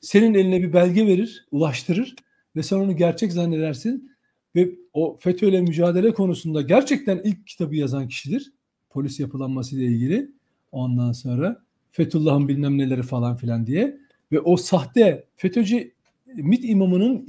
[0.00, 2.14] senin eline bir belge verir, ulaştırır
[2.56, 4.12] ve sen onu gerçek zannedersin.
[4.56, 8.52] Ve o FETÖ'yle mücadele konusunda gerçekten ilk kitabı yazan kişidir.
[8.90, 10.30] Polis yapılanması ile ilgili.
[10.72, 13.96] Ondan sonra Fethullah'ın bilmem neleri falan filan diye
[14.32, 15.92] ve o sahte FETÖ'cü
[16.34, 17.26] MİT imamının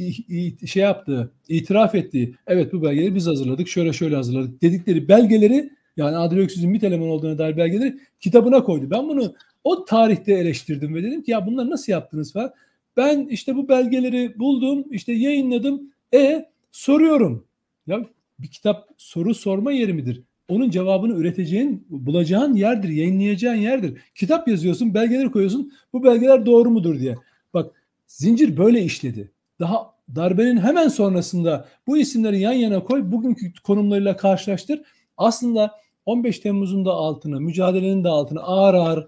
[0.65, 6.17] şey yaptığı, itiraf ettiği, evet bu belgeleri biz hazırladık, şöyle şöyle hazırladık dedikleri belgeleri yani
[6.17, 8.87] Adil Öksüz'ün MİT elemanı olduğuna dair belgeleri kitabına koydu.
[8.91, 12.51] Ben bunu o tarihte eleştirdim ve dedim ki ya bunları nasıl yaptınız falan.
[12.97, 15.91] Ben işte bu belgeleri buldum, işte yayınladım.
[16.13, 17.45] E soruyorum.
[17.87, 18.05] Ya
[18.39, 20.23] bir kitap soru sorma yeri midir?
[20.49, 24.01] Onun cevabını üreteceğin, bulacağın yerdir, yayınlayacağın yerdir.
[24.15, 25.71] Kitap yazıyorsun, belgeleri koyuyorsun.
[25.93, 27.15] Bu belgeler doğru mudur diye.
[27.53, 27.71] Bak
[28.07, 29.31] zincir böyle işledi.
[29.59, 34.81] Daha darbenin hemen sonrasında bu isimleri yan yana koy, bugünkü konumlarıyla karşılaştır.
[35.17, 35.71] Aslında
[36.05, 39.07] 15 Temmuz'un da altını, mücadelenin de altını ağır ağır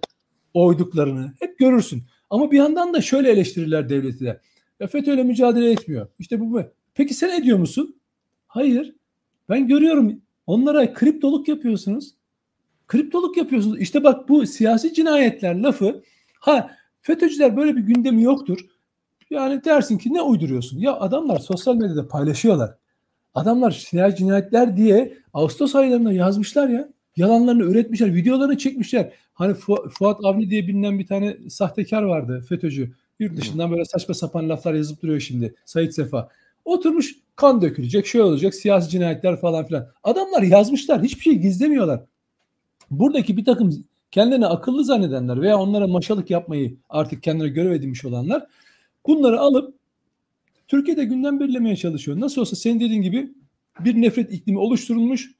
[0.54, 2.04] oyduklarını hep görürsün.
[2.30, 4.42] Ama bir yandan da şöyle eleştirirler devleti de.
[4.80, 6.08] Ya FETÖ'yle mücadele etmiyor.
[6.20, 6.62] İşte bu.
[6.96, 7.96] Peki sen ediyor musun?
[8.48, 8.96] Hayır.
[9.50, 12.16] Ben görüyorum onlara kriptoluk yapıyorsunuz.
[12.88, 13.80] Kriptoluk yapıyorsunuz.
[13.82, 16.04] İşte bak bu siyasi cinayetler lafı
[16.40, 18.60] ha FETÖ'cüler böyle bir gündemi yoktur.
[19.30, 20.80] Yani dersin ki ne uyduruyorsun?
[20.80, 22.76] Ya adamlar sosyal medyada paylaşıyorlar.
[23.34, 26.90] Adamlar siyasi cinayetler diye Ağustos aylarında yazmışlar ya.
[27.16, 29.14] Yalanlarını üretmişler, videolarını çekmişler.
[29.34, 32.92] Hani Fu- Fuat Avni diye bilinen bir tane sahtekar vardı, FETÖ'cü.
[33.20, 35.56] Yurt dışından böyle saçma sapan laflar yazıp duruyor şimdi.
[35.66, 36.30] Sait Sefa.
[36.66, 39.88] Oturmuş kan dökülecek, şey olacak, siyasi cinayetler falan filan.
[40.04, 42.02] Adamlar yazmışlar, hiçbir şey gizlemiyorlar.
[42.92, 48.48] Buradaki bir takım kendini akıllı zannedenler veya onlara maşalık yapmayı artık kendine görev edinmiş olanlar
[49.08, 49.76] bunları alıp
[50.68, 52.20] Türkiye'de gündem belirlemeye çalışıyor.
[52.20, 53.34] Nasıl olsa senin dediğin gibi
[53.80, 55.32] bir nefret iklimi oluşturulmuş.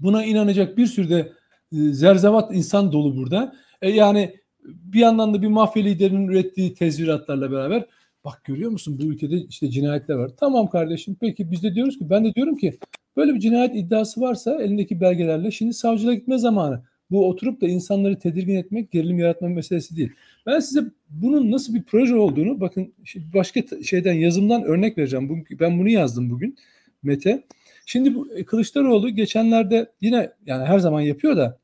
[0.00, 1.32] Buna inanacak bir sürü de
[1.72, 3.56] e, zerzevat insan dolu burada.
[3.82, 7.86] E yani bir yandan da bir mafya liderinin ürettiği tezviratlarla beraber
[8.24, 10.30] bak görüyor musun bu ülkede işte cinayetler var.
[10.36, 12.78] Tamam kardeşim peki biz de diyoruz ki ben de diyorum ki
[13.16, 16.82] böyle bir cinayet iddiası varsa elindeki belgelerle şimdi savcılığa gitme zamanı.
[17.10, 20.12] Bu oturup da insanları tedirgin etmek, gerilim yaratma meselesi değil.
[20.46, 22.92] Ben size bunun nasıl bir proje olduğunu bakın
[23.34, 25.44] başka şeyden yazımdan örnek vereceğim.
[25.60, 26.56] Ben bunu yazdım bugün
[27.02, 27.44] Mete.
[27.86, 31.58] Şimdi bu e, Kılıçdaroğlu geçenlerde yine yani her zaman yapıyor da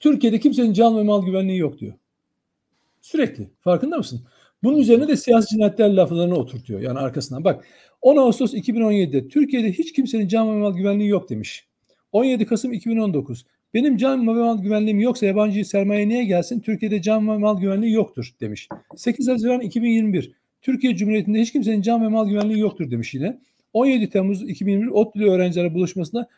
[0.00, 1.94] Türkiye'de kimsenin can ve mal güvenliği yok diyor.
[3.00, 3.50] Sürekli.
[3.60, 4.20] Farkında mısın?
[4.66, 6.80] Bunun üzerine de siyasi cinayetler laflarını oturtuyor.
[6.80, 7.44] Yani arkasından.
[7.44, 7.64] Bak
[8.02, 11.66] 10 Ağustos 2017'de Türkiye'de hiç kimsenin can ve mal güvenliği yok demiş.
[12.12, 16.60] 17 Kasım 2019 benim can ve mal güvenliğim yoksa yabancı sermaye niye gelsin?
[16.60, 18.68] Türkiye'de can ve mal güvenliği yoktur demiş.
[18.96, 23.38] 8 Haziran 2021 Türkiye Cumhuriyeti'nde hiç kimsenin can ve mal güvenliği yoktur demiş yine.
[23.72, 26.28] 17 Temmuz 2021 ODTÜ'lü öğrenciler buluşmasında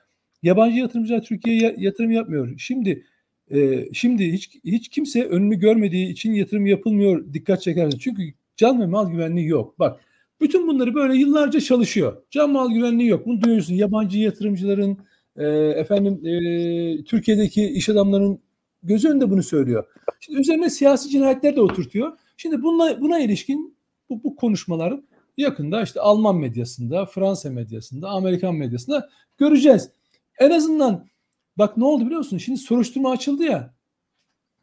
[0.42, 2.54] yabancı yatırımcılar Türkiye'ye yatırım yapmıyor.
[2.58, 3.04] Şimdi
[3.50, 7.98] e, şimdi hiç hiç kimse önünü görmediği için yatırım yapılmıyor dikkat çekersin.
[7.98, 8.22] Çünkü
[8.56, 9.78] can ve mal güvenliği yok.
[9.78, 10.00] Bak
[10.40, 12.22] bütün bunları böyle yıllarca çalışıyor.
[12.30, 13.26] Can mal güvenliği yok.
[13.26, 13.74] Bunu duyuyorsun.
[13.74, 14.98] Yabancı yatırımcıların
[15.36, 18.40] e, efendim e, Türkiye'deki iş adamlarının
[18.82, 19.84] gözü önünde bunu söylüyor.
[20.20, 22.12] Şimdi üzerine siyasi cinayetler de oturtuyor.
[22.36, 23.76] Şimdi bununla, buna ilişkin
[24.10, 25.00] bu, bu konuşmalar
[25.36, 29.08] yakında işte Alman medyasında, Fransa medyasında, Amerikan medyasında
[29.38, 29.90] göreceğiz.
[30.38, 31.06] En azından
[31.58, 32.38] bak ne oldu biliyor musun?
[32.38, 33.74] Şimdi soruşturma açıldı ya.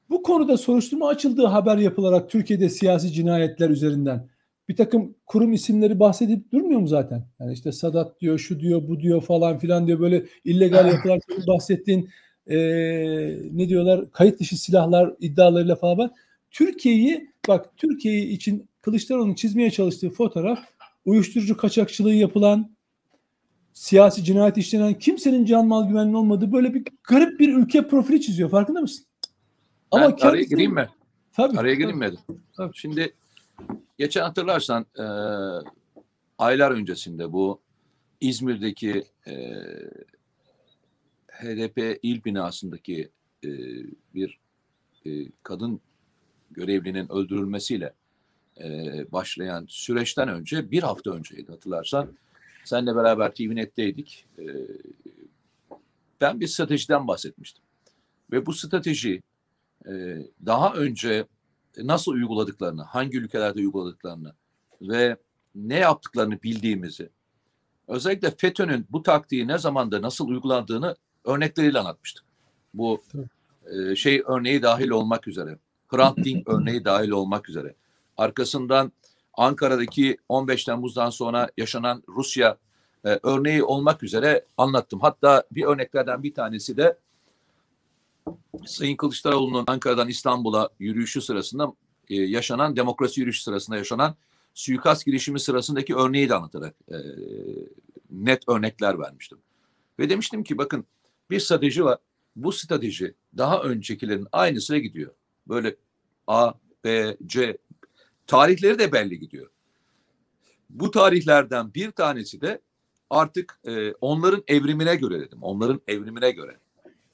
[0.09, 4.29] Bu konuda soruşturma açıldığı haber yapılarak Türkiye'de siyasi cinayetler üzerinden
[4.69, 7.25] bir takım kurum isimleri bahsedip durmuyor mu zaten?
[7.39, 12.09] Yani işte Sadat diyor, şu diyor, bu diyor falan filan diyor böyle illegal yapılar bahsettiğin
[12.47, 12.57] e,
[13.51, 16.11] ne diyorlar kayıt dışı silahlar iddialarıyla falan.
[16.51, 20.59] Türkiye'yi bak Türkiye için Kılıçdaroğlu'nun çizmeye çalıştığı fotoğraf
[21.05, 22.74] uyuşturucu kaçakçılığı yapılan,
[23.75, 28.49] siyasi cinayet işlenen, kimsenin can mal güvenliği olmadığı böyle bir garip bir ülke profili çiziyor.
[28.49, 29.05] Farkında mısın?
[29.93, 30.27] Ben Ama kendisi...
[30.27, 30.89] araya gireyim mi?
[31.33, 31.57] Tabii.
[31.59, 32.11] Araya gireyim mi?
[32.57, 32.71] Tabii.
[32.75, 33.13] Şimdi
[33.97, 35.05] geçen hatırlarsan e,
[36.37, 37.61] aylar öncesinde bu
[38.21, 39.33] İzmir'deki e,
[41.27, 43.09] HDP il binasındaki
[43.43, 43.49] e,
[44.13, 44.39] bir
[45.05, 45.09] e,
[45.43, 45.81] kadın
[46.51, 47.93] görevlinin öldürülmesiyle
[48.63, 48.67] e,
[49.11, 52.17] başlayan süreçten önce bir hafta önceydi hatırlarsan.
[52.67, 54.25] Seninle beraber TVNet'teydik.
[54.39, 54.43] E,
[56.21, 57.63] ben bir stratejiden bahsetmiştim.
[58.31, 59.21] Ve bu strateji
[59.87, 61.25] e, daha önce
[61.77, 64.33] nasıl uyguladıklarını, hangi ülkelerde uyguladıklarını
[64.81, 65.17] ve
[65.55, 67.09] ne yaptıklarını bildiğimizi,
[67.87, 72.25] özellikle FETÖ'nün bu taktiği ne zamanda nasıl uygulandığını örnekleriyle anlatmıştık.
[72.73, 73.01] Bu
[73.65, 77.75] e, şey örneği dahil olmak üzere, Hrant Dink örneği dahil olmak üzere
[78.17, 78.91] arkasından
[79.37, 82.57] Ankara'daki 15 Temmuz'dan sonra yaşanan Rusya
[83.05, 84.99] e, örneği olmak üzere anlattım.
[84.99, 86.97] Hatta bir örneklerden bir tanesi de
[88.65, 91.73] Sayın Kılıçdaroğlu'nun Ankara'dan İstanbul'a yürüyüşü sırasında
[92.09, 94.15] e, yaşanan demokrasi yürüyüşü sırasında yaşanan
[94.53, 96.97] suikast girişimi sırasındaki örneği de anlatarak e,
[98.11, 99.37] net örnekler vermiştim.
[99.99, 100.85] Ve demiştim ki bakın
[101.29, 101.97] bir strateji var.
[102.35, 105.11] Bu strateji daha öncekilerin aynısına gidiyor.
[105.47, 105.75] Böyle
[106.27, 107.57] A, B, C
[108.27, 109.49] tarihleri de belli gidiyor.
[110.69, 112.61] Bu tarihlerden bir tanesi de
[113.09, 115.39] artık e, onların evrimine göre dedim.
[115.41, 116.59] Onların evrimine göre.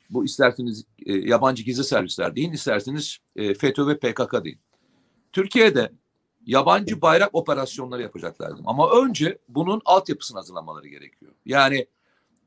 [0.09, 4.59] Bu isterseniz e, yabancı gizli servisler deyin, isterseniz e, FETÖ ve PKK deyin.
[5.33, 5.91] Türkiye'de
[6.45, 8.61] yabancı bayrak operasyonları yapacaklardı.
[8.65, 11.31] Ama önce bunun altyapısını hazırlamaları gerekiyor.
[11.45, 11.87] Yani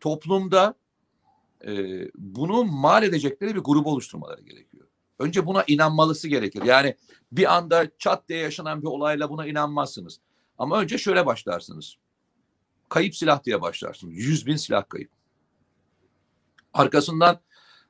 [0.01, 0.75] toplumda
[1.67, 1.73] e,
[2.15, 4.74] bunu mal edecekleri bir grubu oluşturmaları gerekiyor.
[5.19, 6.63] Önce buna inanmalısı gerekir.
[6.63, 6.97] Yani
[7.33, 10.21] bir anda çat diye yaşanan bir olayla buna inanmazsınız.
[10.59, 11.97] Ama önce şöyle başlarsınız.
[12.89, 14.15] Kayıp silah diye başlarsınız.
[14.17, 15.11] Yüz bin silah kayıp.
[16.73, 17.41] Arkasından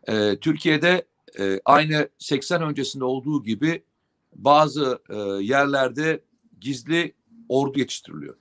[0.08, 1.06] e, Türkiye'de
[1.38, 3.84] e, aynı 80 öncesinde olduğu gibi
[4.34, 6.20] bazı e, yerlerde
[6.60, 7.14] gizli
[7.48, 8.37] ordu yetiştiriliyor.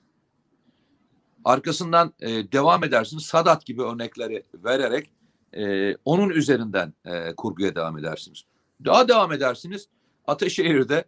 [1.46, 3.26] Arkasından e, devam edersiniz.
[3.26, 5.10] Sadat gibi örnekleri vererek
[5.54, 8.44] e, onun üzerinden e, kurguya devam edersiniz.
[8.86, 9.88] Daha devam edersiniz.
[10.28, 11.06] Ataşehir'de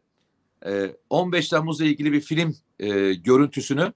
[0.65, 3.93] e, 15 Temmuz'la ilgili bir film e, görüntüsünü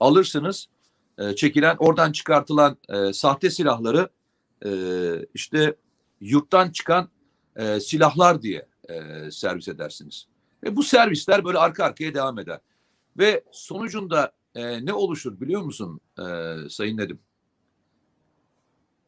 [0.00, 0.68] alırsınız.
[1.18, 4.08] E, çekilen, oradan çıkartılan e, sahte silahları
[4.64, 4.70] e,
[5.34, 5.76] işte
[6.20, 7.08] yurttan çıkan
[7.56, 10.26] e, silahlar diye e, servis edersiniz.
[10.64, 12.60] Ve bu servisler böyle arka arkaya devam eder.
[13.18, 16.22] Ve sonucunda e, ne oluşur biliyor musun e,
[16.68, 17.18] Sayın Nedim?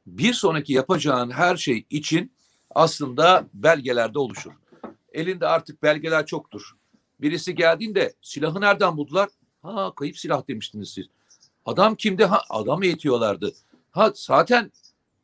[0.06, 2.32] Bir sonraki yapacağın her şey için
[2.74, 4.52] aslında belgelerde oluşur.
[5.12, 6.76] Elinde artık belgeler çoktur.
[7.20, 9.28] Birisi geldiğinde silahı nereden buldular?
[9.62, 11.06] Ha kayıp silah demiştiniz siz.
[11.66, 12.24] Adam kimdi?
[12.24, 13.52] Ha adam eğitiyorlardı.
[13.90, 14.72] Ha zaten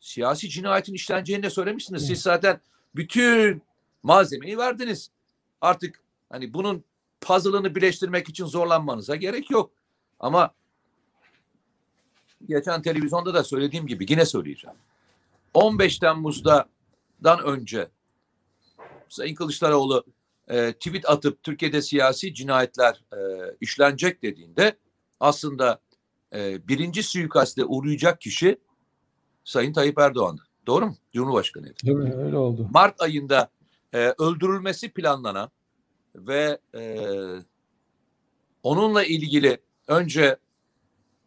[0.00, 2.06] siyasi cinayetin işleneceğini de söylemiştiniz.
[2.06, 2.60] Siz zaten
[2.94, 3.62] bütün
[4.02, 5.10] malzemeyi verdiniz.
[5.60, 6.84] Artık hani bunun
[7.20, 9.70] puzzle'ını birleştirmek için zorlanmanıza gerek yok.
[10.20, 10.54] Ama
[12.48, 14.76] geçen televizyonda da söylediğim gibi yine söyleyeceğim.
[15.54, 16.02] 15
[17.20, 17.88] Temmuz'dan önce
[19.09, 20.04] Sayın Kılıçdaroğlu
[20.48, 23.18] e, tweet atıp Türkiye'de siyasi cinayetler e,
[23.61, 24.76] işlenecek dediğinde
[25.20, 25.80] aslında
[26.35, 28.59] e, birinci suikaste uğrayacak kişi
[29.44, 30.42] Sayın Tayyip Erdoğan'dı.
[30.66, 30.96] Doğru mu?
[31.12, 31.74] Cumhurbaşkanıydı.
[31.87, 32.68] Tabii öyle oldu.
[32.72, 33.50] Mart ayında
[33.94, 35.50] e, öldürülmesi planlanan
[36.14, 36.83] ve e,
[38.62, 40.37] onunla ilgili önce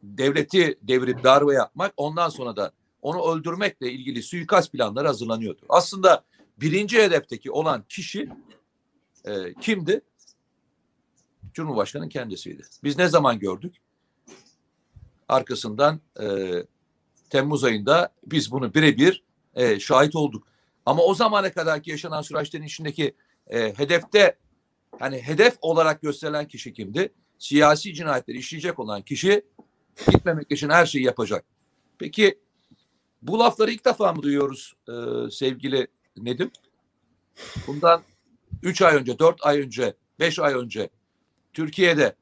[0.04, 2.72] devleti devirip darbe yapmak ondan sonra da
[3.04, 5.62] onu öldürmekle ilgili suikast planları hazırlanıyordu.
[5.70, 6.24] Aslında
[6.58, 8.30] birinci hedefteki olan kişi
[9.26, 10.02] e, kimdi?
[11.54, 12.64] Cumhurbaşkanı kendisiydi.
[12.84, 13.76] Biz ne zaman gördük?
[15.28, 16.54] Arkasından e,
[17.30, 19.24] Temmuz ayında biz bunu birebir
[19.56, 20.48] e, şahit olduk.
[20.86, 23.16] Ama o zamana kadarki yaşanan süreçlerin içindeki
[23.48, 24.38] e, hedefte
[25.00, 27.14] hani hedef olarak gösterilen kişi kimdi?
[27.40, 29.46] Siyasi cinayetleri işleyecek olan kişi
[30.12, 31.46] gitmemek için her şeyi yapacak.
[32.00, 32.40] Peki
[33.28, 34.94] bu lafları ilk defa mı duyuyoruz e,
[35.32, 36.52] sevgili Nedim?
[37.68, 38.02] Bundan
[38.64, 40.90] 3 ay önce, 4 ay önce, 5 ay önce
[41.54, 42.16] Türkiye'de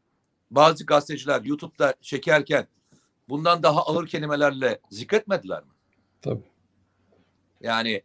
[0.51, 2.67] bazı gazeteciler YouTube'da çekerken
[3.29, 5.69] bundan daha ağır kelimelerle zikretmediler mi?
[6.21, 6.43] Tabii.
[7.61, 8.01] Yani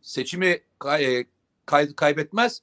[0.00, 1.24] seçimi kay,
[1.66, 2.62] kay, kaybetmez,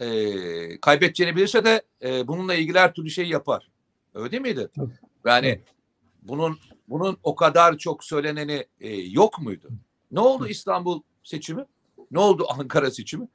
[0.00, 3.70] e, kaybedeceğini bilirse de e, bununla ilgili her türlü şey yapar.
[4.14, 4.68] Öyle değil miydi?
[4.76, 4.92] Tabii.
[5.24, 5.64] Yani Evet.
[6.22, 9.68] bunun bunun o kadar çok söyleneni e, yok muydu?
[10.12, 11.64] Ne oldu İstanbul seçimi?
[12.10, 13.28] Ne oldu Ankara seçimi?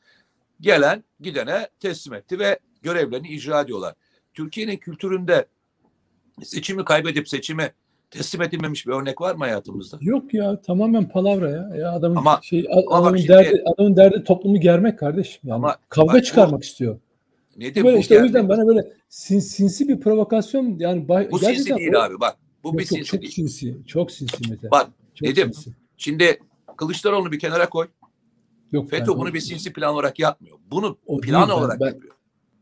[0.62, 3.94] Gelen gidene teslim etti ve görevlerini icra ediyorlar.
[4.34, 5.46] Türkiye'nin kültüründe
[6.44, 7.72] seçimi kaybedip seçimi
[8.12, 9.98] teslim edilmemiş bir örnek var mı hayatımızda?
[10.02, 11.72] Yok ya tamamen palavra ya.
[11.76, 15.56] ya adamın Ama- şey ama adamın şimdi- derdi adamın derdi toplumu germek kardeşim yani.
[15.56, 17.00] Ama kavga bu- çıkarmak istiyor.
[17.58, 18.26] Nedir Böyle bu işte o geldi?
[18.28, 22.38] yüzden bana böyle sin, sinsi bir provokasyon yani Bu sinsi değil o- abi bak.
[22.64, 23.34] Bu bir sinsi çok değil.
[23.34, 23.78] sinsi.
[23.88, 24.72] Çok sinsi Mete.
[24.72, 25.72] Bak Çok Nedim, sinsi.
[25.98, 26.40] şimdi
[26.78, 27.88] Kılıçdaroğlu'nu bir kenara koy.
[28.72, 30.58] Yok, FETÖ ben- bunu bir sinsi plan olarak yapmıyor.
[30.72, 32.14] Bunu O plan değil, olarak ben- yapıyor.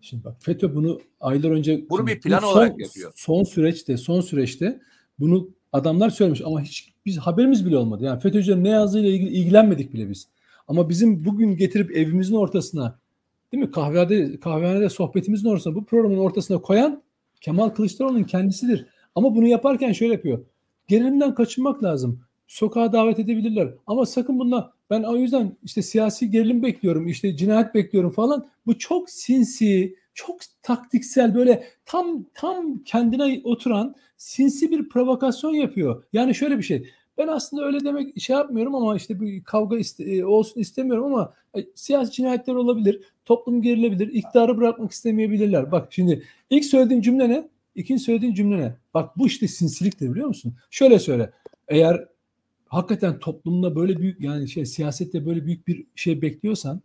[0.01, 3.11] Şimdi bak FETÖ bunu aylar önce Bunu bir bu plan son- olarak yapıyor.
[3.15, 4.79] Son süreçte son süreçte
[5.19, 8.03] bunu adamlar söylemiş ama hiç biz haberimiz bile olmadı.
[8.03, 10.27] Yani FETÖ'cülerin ne yazdığıyla ilgili ilgilenmedik bile biz.
[10.67, 12.99] Ama bizim bugün getirip evimizin ortasına
[13.51, 17.03] değil mi kahvede kahvehanede sohbetimizin ortasına bu programın ortasına koyan
[17.41, 18.85] Kemal Kılıçdaroğlu'nun kendisidir.
[19.15, 20.45] Ama bunu yaparken şöyle yapıyor.
[20.87, 22.19] Gerilimden kaçınmak lazım.
[22.47, 23.73] Sokağa davet edebilirler.
[23.87, 28.47] Ama sakın bunlar ben o yüzden işte siyasi gerilim bekliyorum, işte cinayet bekliyorum falan.
[28.65, 36.03] Bu çok sinsi, çok taktiksel böyle tam tam kendine oturan sinsi bir provokasyon yapıyor.
[36.13, 36.89] Yani şöyle bir şey.
[37.17, 41.33] Ben aslında öyle demek şey yapmıyorum ama işte bir kavga iste, e, olsun istemiyorum ama
[41.57, 43.01] e, siyasi cinayetler olabilir.
[43.25, 44.07] Toplum gerilebilir.
[44.07, 45.71] iktidarı bırakmak istemeyebilirler.
[45.71, 47.47] Bak şimdi ilk söylediğin cümle ne?
[47.75, 48.75] İkinci söylediğin cümle ne?
[48.93, 50.55] Bak bu işte sinsiliktir biliyor musun?
[50.69, 51.31] Şöyle söyle.
[51.67, 52.05] Eğer
[52.67, 56.81] hakikaten toplumda böyle büyük yani şey siyasette böyle büyük bir şey bekliyorsan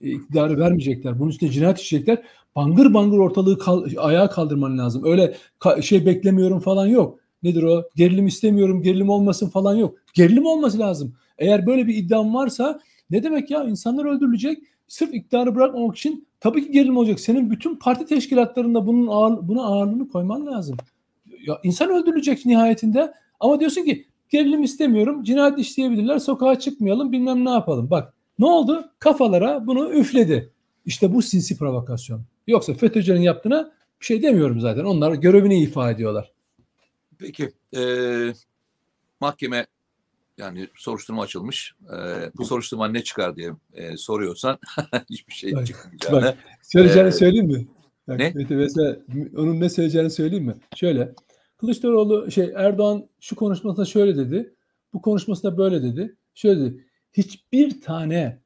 [0.00, 1.18] iktidarı vermeyecekler.
[1.18, 2.22] Bunun üstüne cinayet işleyecekler.
[2.56, 5.02] Bangır bangır ortalığı kal, ayağa kaldırman lazım.
[5.04, 7.20] Öyle ka, şey beklemiyorum falan yok.
[7.42, 7.88] Nedir o?
[7.96, 9.98] Gerilim istemiyorum, gerilim olmasın falan yok.
[10.14, 11.14] Gerilim olması lazım.
[11.38, 13.64] Eğer böyle bir iddiam varsa ne demek ya?
[13.64, 14.58] İnsanlar öldürülecek.
[14.88, 17.20] Sırf iktidarı bırakmamak için tabii ki gerilim olacak.
[17.20, 20.76] Senin bütün parti teşkilatlarında bunun ağır, buna ağırlığını koyman lazım.
[21.46, 27.50] Ya insan öldürülecek nihayetinde ama diyorsun ki gerilim istemiyorum, cinayet işleyebilirler, sokağa çıkmayalım, bilmem ne
[27.50, 27.90] yapalım.
[27.90, 28.90] Bak ne oldu?
[28.98, 30.52] Kafalara bunu üfledi.
[30.84, 32.22] İşte bu sinsi provokasyon.
[32.46, 34.84] Yoksa FETÖ'cülerin yaptığına bir şey demiyorum zaten.
[34.84, 36.32] Onlar görevini ifa ediyorlar.
[37.18, 37.52] Peki.
[37.76, 37.82] E,
[39.20, 39.66] mahkeme
[40.38, 41.74] yani soruşturma açılmış.
[41.84, 41.96] E,
[42.36, 44.58] bu soruşturma ne çıkar diye e, soruyorsan
[45.10, 46.24] hiçbir şey bak, çıkmayacağını.
[46.24, 47.66] Bak, söyleyeceğini ee, söyleyeyim mi?
[48.08, 48.32] Bak, ne?
[48.48, 48.96] Mesela
[49.36, 50.54] onun ne söyleyeceğini söyleyeyim mi?
[50.76, 51.12] Şöyle.
[51.58, 54.54] Kılıçdaroğlu şey Erdoğan şu konuşmasında şöyle dedi.
[54.92, 56.16] Bu konuşmasında böyle dedi.
[56.34, 56.86] Şöyle dedi.
[57.12, 58.42] Hiçbir tane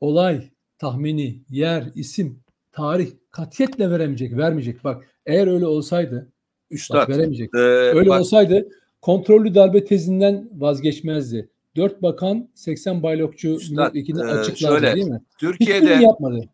[0.00, 4.84] olay, tahmini, yer, isim, tarih katiyetle veremeyecek, vermeyecek.
[4.84, 6.32] Bak eğer öyle olsaydı
[6.70, 7.54] Üstad, bak, veremeyecek.
[7.54, 8.68] E, öyle bak, olsaydı
[9.00, 11.48] kontrollü darbe tezinden vazgeçmezdi.
[11.76, 15.22] Dört bakan 80 baylokçu milletvekili e, açıklandı şöyle, değil mi?
[15.38, 16.48] Türkiye'de Hiçbirini yapmadı.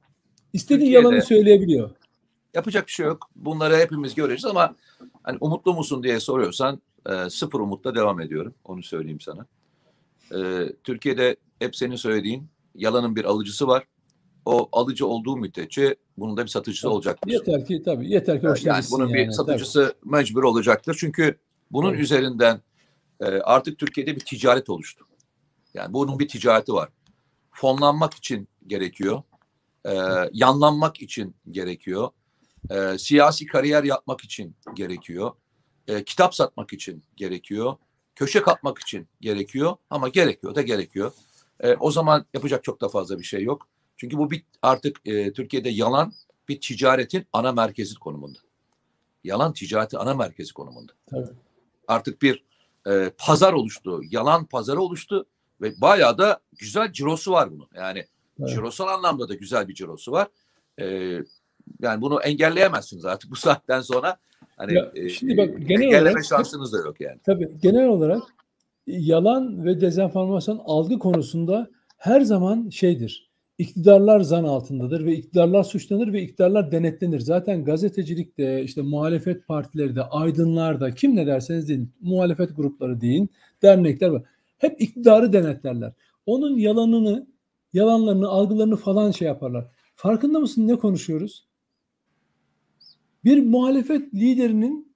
[0.53, 1.90] İstediği Türkiye'de, yalanı söyleyebiliyor.
[2.55, 3.30] Yapacak bir şey yok.
[3.36, 4.76] Bunları hepimiz göreceğiz ama
[5.22, 6.80] hani umutlu musun diye soruyorsan
[7.11, 8.55] e, sıfır umutla devam ediyorum.
[8.64, 9.47] Onu söyleyeyim sana.
[10.34, 13.84] E, Türkiye'de hep senin söylediğin yalanın bir alıcısı var.
[14.47, 17.30] O alıcı olduğu müddetçe bunun da bir satıcısı tabii, olacaktır.
[17.30, 20.12] Yeter ki tabii yeter ki yani bunun yani, bir satıcısı tabii.
[20.12, 20.97] mecbur olacaktır.
[21.01, 21.38] Çünkü
[21.75, 22.03] bunun tabii.
[22.03, 22.61] üzerinden
[23.20, 25.07] e, artık Türkiye'de bir ticaret oluştu.
[25.75, 26.89] Yani bunun bir ticareti var.
[27.51, 29.22] Fonlanmak için gerekiyor.
[29.87, 29.93] E,
[30.33, 32.11] yanlanmak için gerekiyor.
[32.70, 35.33] E, siyasi kariyer yapmak için gerekiyor.
[35.89, 37.77] E, kitap satmak için gerekiyor.
[38.14, 39.77] Köşe kapmak için gerekiyor.
[39.91, 41.12] Ama gerekiyor da gerekiyor.
[41.61, 43.68] E, o zaman yapacak çok da fazla bir şey yok.
[43.97, 46.12] Çünkü bu bir artık e, Türkiye'de yalan
[46.49, 48.39] bir ticaretin ana merkezi konumunda.
[49.25, 50.93] Yalan ticareti ana merkezi konumunda.
[51.11, 51.43] Tabii.
[51.89, 52.45] Artık bir
[52.87, 54.01] e, pazar oluştu.
[54.11, 55.26] Yalan pazarı oluştu
[55.61, 57.68] ve bayağı da güzel cirosu var bunun.
[57.74, 58.05] Yani
[58.41, 58.51] evet.
[58.51, 60.28] cirosal anlamda da güzel bir cirosu var.
[60.80, 61.18] E,
[61.82, 64.16] yani bunu engelleyemezsiniz artık bu saatten sonra.
[64.57, 67.20] Hani ya, e, şimdi bak, genel engelleme olarak, şansınız da yok yani.
[67.26, 68.22] Tabii genel olarak
[68.87, 73.30] yalan ve dezenformasyon algı konusunda her zaman şeydir.
[73.59, 77.21] İktidarlar zan altındadır ve iktidarlar suçlanır ve iktidarlar denetlenir.
[77.21, 83.31] Zaten gazetecilikte, işte muhalefet partileri de, aydınlar da, kim ne derseniz deyin, muhalefet grupları deyin,
[83.63, 84.23] dernekler var.
[84.59, 85.93] Hep iktidarı denetlerler.
[86.27, 87.27] Onun yalanını,
[87.73, 89.67] yalanlarını, algılarını falan şey yaparlar.
[89.97, 91.49] Farkında mısın ne konuşuyoruz?
[93.25, 94.95] Bir muhalefet liderinin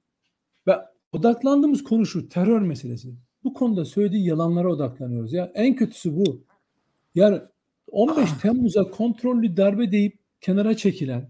[0.67, 0.73] ve
[1.13, 3.15] odaklandığımız konu şu terör meselesi.
[3.45, 5.33] Bu konuda söylediği yalanlara odaklanıyoruz.
[5.33, 6.45] Ya en kötüsü bu.
[7.15, 7.41] Yani
[7.91, 11.29] 15 Temmuz'a kontrollü darbe deyip kenara çekilen,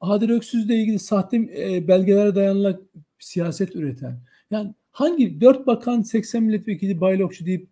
[0.00, 2.80] Adil Öksüz'le ilgili sahte e, belgelere dayanılarak
[3.18, 4.20] siyaset üreten,
[4.50, 7.68] yani hangi dört bakan 80 milletvekili baylokçu deyip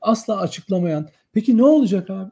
[0.00, 2.30] asla açıklamayan, peki ne olacak abi?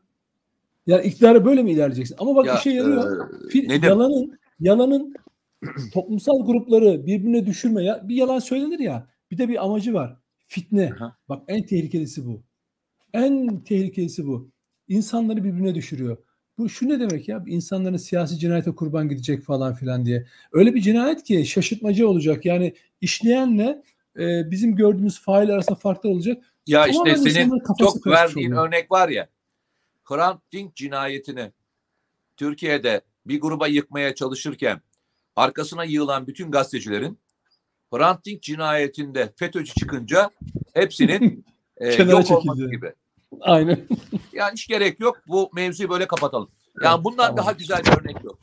[0.87, 2.17] Yani iktidara böyle mi ilerleyeceksin?
[2.19, 3.31] Ama bak ya, işe yarıyor.
[3.55, 5.15] E, yalanın, yalanın
[5.93, 7.85] toplumsal grupları birbirine düşürme.
[7.85, 10.17] Ya, bir yalan söylenir ya, bir de bir amacı var.
[10.47, 10.93] Fitne.
[10.97, 11.17] Aha.
[11.29, 12.43] Bak en tehlikelisi bu.
[13.13, 14.51] En tehlikelisi bu.
[14.89, 16.17] İnsanları birbirine düşürüyor.
[16.59, 17.45] Bu şu ne demek ya?
[17.47, 20.27] İnsanların siyasi cinayete kurban gidecek falan filan diye.
[20.53, 22.45] Öyle bir cinayet ki şaşırtmacı olacak.
[22.45, 23.83] Yani işleyenle
[24.19, 26.43] e, bizim gördüğümüz fail arasında farklı olacak.
[26.67, 28.69] Ya Tamamen işte senin çok verdiğin oluyor.
[28.69, 29.29] örnek var ya.
[30.05, 31.53] Hrant Dink cinayetini
[32.37, 34.81] Türkiye'de bir gruba yıkmaya çalışırken
[35.37, 37.19] arkasına yığılan bütün gazetecilerin
[37.93, 40.31] Hrant Dink cinayetinde FETÖ'cü çıkınca
[40.75, 41.45] hepsinin
[41.77, 42.93] e, yok olması gibi.
[43.41, 43.81] Aynen.
[44.33, 45.19] yani hiç gerek yok.
[45.29, 46.51] Bu mevzuyu böyle kapatalım.
[46.83, 47.37] Yani evet, bundan tamam.
[47.37, 48.39] daha güzel bir örnek yok.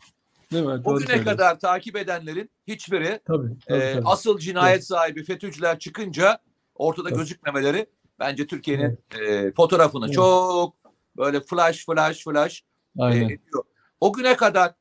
[0.52, 0.86] Değil mi?
[0.86, 1.32] Bugüne söylüyorsun.
[1.32, 4.06] kadar takip edenlerin hiçbiri tabii, tabii, e, tabii.
[4.06, 4.86] asıl cinayet evet.
[4.86, 6.40] sahibi FETÖ'cüler çıkınca
[6.76, 7.20] ortada tabii.
[7.20, 7.86] gözükmemeleri
[8.20, 9.30] bence Türkiye'nin evet.
[9.30, 10.16] e, fotoğrafını evet.
[10.16, 10.76] çok
[11.18, 12.64] böyle flash flash flash
[13.00, 13.64] e, ediyor.
[14.02, 14.74] O güne kadar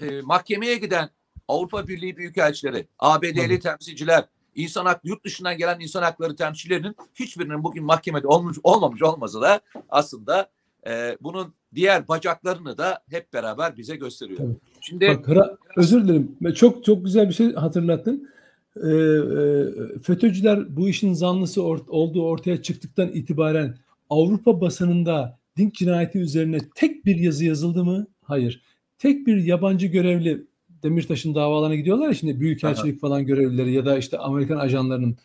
[0.00, 1.10] e, mahkemeye giden
[1.48, 4.24] Avrupa Birliği büyükelçileri, ABD'li temsilciler,
[4.54, 9.60] insan hak yurt dışından gelen insan hakları temsilcilerinin hiçbirinin bugün mahkemede olmuş olmamış olması da
[9.88, 10.50] aslında
[10.86, 14.38] e, bunun diğer bacaklarını da hep beraber bize gösteriyor.
[14.38, 14.56] Tabii.
[14.80, 16.54] Şimdi Bak, Hra- özür dilerim.
[16.54, 18.28] Çok çok güzel bir şey hatırlattın.
[18.76, 23.76] e, e, FETÖ'cüler bu işin zanlısı or, olduğu ortaya çıktıktan itibaren
[24.10, 28.06] Avrupa basınında Dink cinayeti üzerine tek bir yazı yazıldı mı?
[28.22, 28.62] Hayır.
[28.98, 30.46] Tek bir yabancı görevli
[30.82, 33.00] Demirtaş'ın davalarına gidiyorlar ya şimdi büyükelçilik Aha.
[33.00, 35.16] falan görevlileri ya da işte Amerikan ajanlarının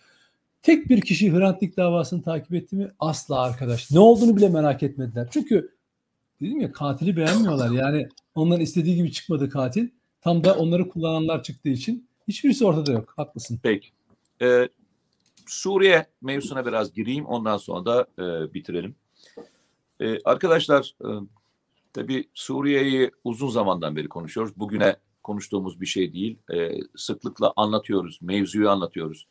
[0.62, 2.92] tek bir kişi Hrant Dink davasını takip etti mi?
[3.00, 3.92] Asla arkadaş.
[3.92, 5.28] Ne olduğunu bile merak etmediler.
[5.32, 5.76] Çünkü
[6.42, 7.72] dedim ya katili beğenmiyorlar.
[7.72, 9.88] Yani onların istediği gibi çıkmadı katil.
[10.22, 13.14] Tam da onları kullananlar çıktığı için hiçbirisi ortada yok.
[13.18, 13.60] Haklısın.
[13.64, 13.88] Peki.
[14.42, 14.70] Ee,
[15.46, 17.26] Suriye mevzusuna biraz gireyim.
[17.26, 18.96] Ondan sonra da e, bitirelim.
[20.00, 21.10] Ee, arkadaşlar e,
[21.94, 24.54] tabii Suriye'yi uzun zamandan beri konuşuyoruz.
[24.58, 24.96] Bugüne
[25.26, 26.38] konuştuğumuz bir şey değil.
[26.54, 28.20] E, sıklıkla anlatıyoruz.
[28.22, 29.28] Mevzuyu anlatıyoruz.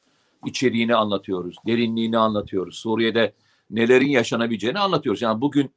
[0.47, 1.57] İçeriğini anlatıyoruz.
[1.67, 2.77] Derinliğini anlatıyoruz.
[2.77, 3.35] Suriye'de
[3.71, 5.23] nelerin yaşanabileceğini anlatıyoruz.
[5.23, 5.71] Yani bugün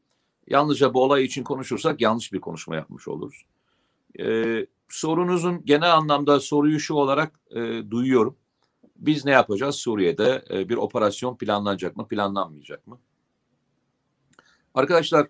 [0.47, 3.45] yalnızca bu olay için konuşursak yanlış bir konuşma yapmış oluruz.
[4.19, 8.35] Ee, sorunuzun genel anlamda soruyu şu olarak e, duyuyorum.
[8.95, 10.45] Biz ne yapacağız Suriye'de?
[10.49, 12.99] E, bir operasyon planlanacak mı, planlanmayacak mı?
[14.73, 15.27] Arkadaşlar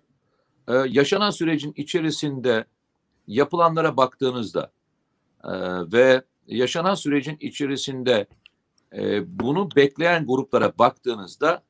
[0.68, 2.66] e, yaşanan sürecin içerisinde
[3.26, 4.72] yapılanlara baktığınızda
[5.44, 5.50] e,
[5.92, 8.26] ve yaşanan sürecin içerisinde
[8.92, 11.62] e, bunu bekleyen gruplara baktığınızda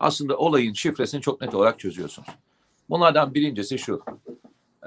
[0.00, 2.28] aslında olayın şifresini çok net olarak çözüyorsunuz.
[2.90, 4.02] Bunlardan birincisi şu.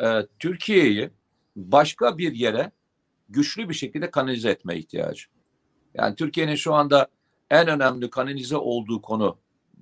[0.03, 1.09] E, Türkiye'yi
[1.55, 2.71] başka bir yere
[3.29, 5.25] güçlü bir şekilde kanalize etme ihtiyacı.
[5.93, 7.07] Yani Türkiye'nin şu anda
[7.49, 9.37] en önemli kanalize olduğu konu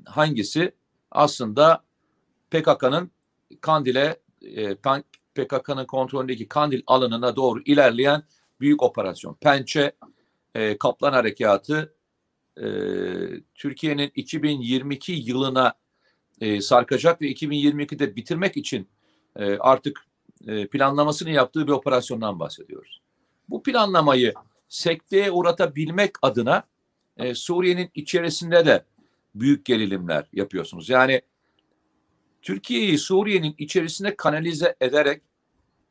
[0.06, 0.76] hangisi?
[1.12, 1.84] Aslında
[2.52, 3.12] PKK'nın
[3.62, 4.76] Kandil'e e,
[5.36, 8.24] PKK'nın kontrolündeki Kandil alanına doğru ilerleyen
[8.60, 9.34] büyük operasyon.
[9.34, 9.92] Pençe
[10.56, 11.96] e, Kaplan Harekatı
[12.58, 12.66] e,
[13.56, 15.74] Türkiye'nin 2022 yılına
[16.42, 18.90] e, sarkacak ve 2022'de bitirmek için
[19.36, 20.06] e, artık
[20.48, 23.02] e, planlamasını yaptığı bir operasyondan bahsediyoruz.
[23.50, 24.34] Bu planlamayı
[24.68, 26.64] sekteye uğratabilmek adına
[27.18, 28.86] e, Suriye'nin içerisinde de
[29.36, 30.90] büyük gerilimler yapıyorsunuz.
[30.90, 31.22] Yani
[32.42, 35.22] Türkiye'yi Suriye'nin içerisine kanalize ederek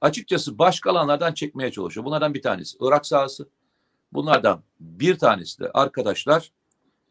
[0.05, 2.07] açıkçası başka alanlardan çekmeye çalışıyor.
[2.07, 3.49] Bunlardan bir tanesi Irak sahası.
[4.13, 6.53] Bunlardan bir tanesi de arkadaşlar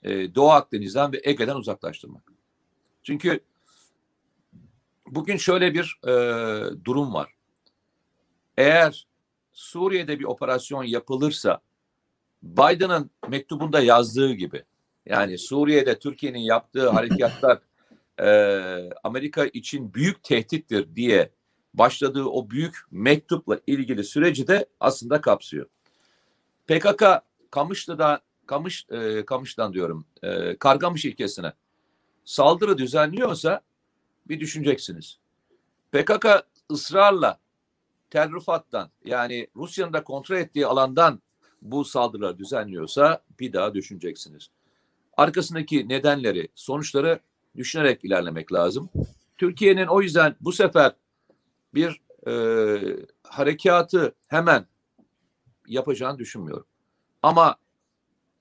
[0.04, 2.24] e, Doğu Akdeniz'den ve Ege'den uzaklaştırmak.
[3.04, 3.40] Çünkü
[5.08, 6.14] bugün şöyle bir e,
[6.86, 7.34] durum var.
[8.58, 9.08] Eğer
[9.54, 11.62] Suriye'de bir operasyon yapılırsa
[12.44, 14.64] Biden'ın mektubunda yazdığı gibi
[15.06, 17.60] yani Suriye'de Türkiye'nin yaptığı harekatlar
[18.20, 18.30] e,
[19.04, 21.32] Amerika için büyük tehdittir diye
[21.74, 25.66] başladığı o büyük mektupla ilgili süreci de aslında kapsıyor.
[26.68, 27.04] PKK
[27.52, 31.54] Kamışlı'da Kamış e, Kamış'tan diyorum e, Kargamış ilkesine
[32.26, 33.62] saldırı düzenliyorsa
[34.28, 35.20] bir düşüneceksiniz.
[35.92, 36.26] PKK
[36.72, 37.40] ısrarla
[38.10, 41.22] Tel Rifat'tan yani Rusya'nın da kontrol ettiği alandan
[41.62, 44.50] bu saldırıları düzenliyorsa bir daha düşüneceksiniz.
[45.18, 47.20] Arkasındaki nedenleri, sonuçları
[47.56, 48.90] düşünerek ilerlemek lazım.
[49.38, 50.92] Türkiye'nin o yüzden bu sefer
[51.74, 52.34] bir e,
[53.24, 54.66] harekatı hemen
[55.68, 56.66] yapacağını düşünmüyorum.
[57.24, 57.56] Ama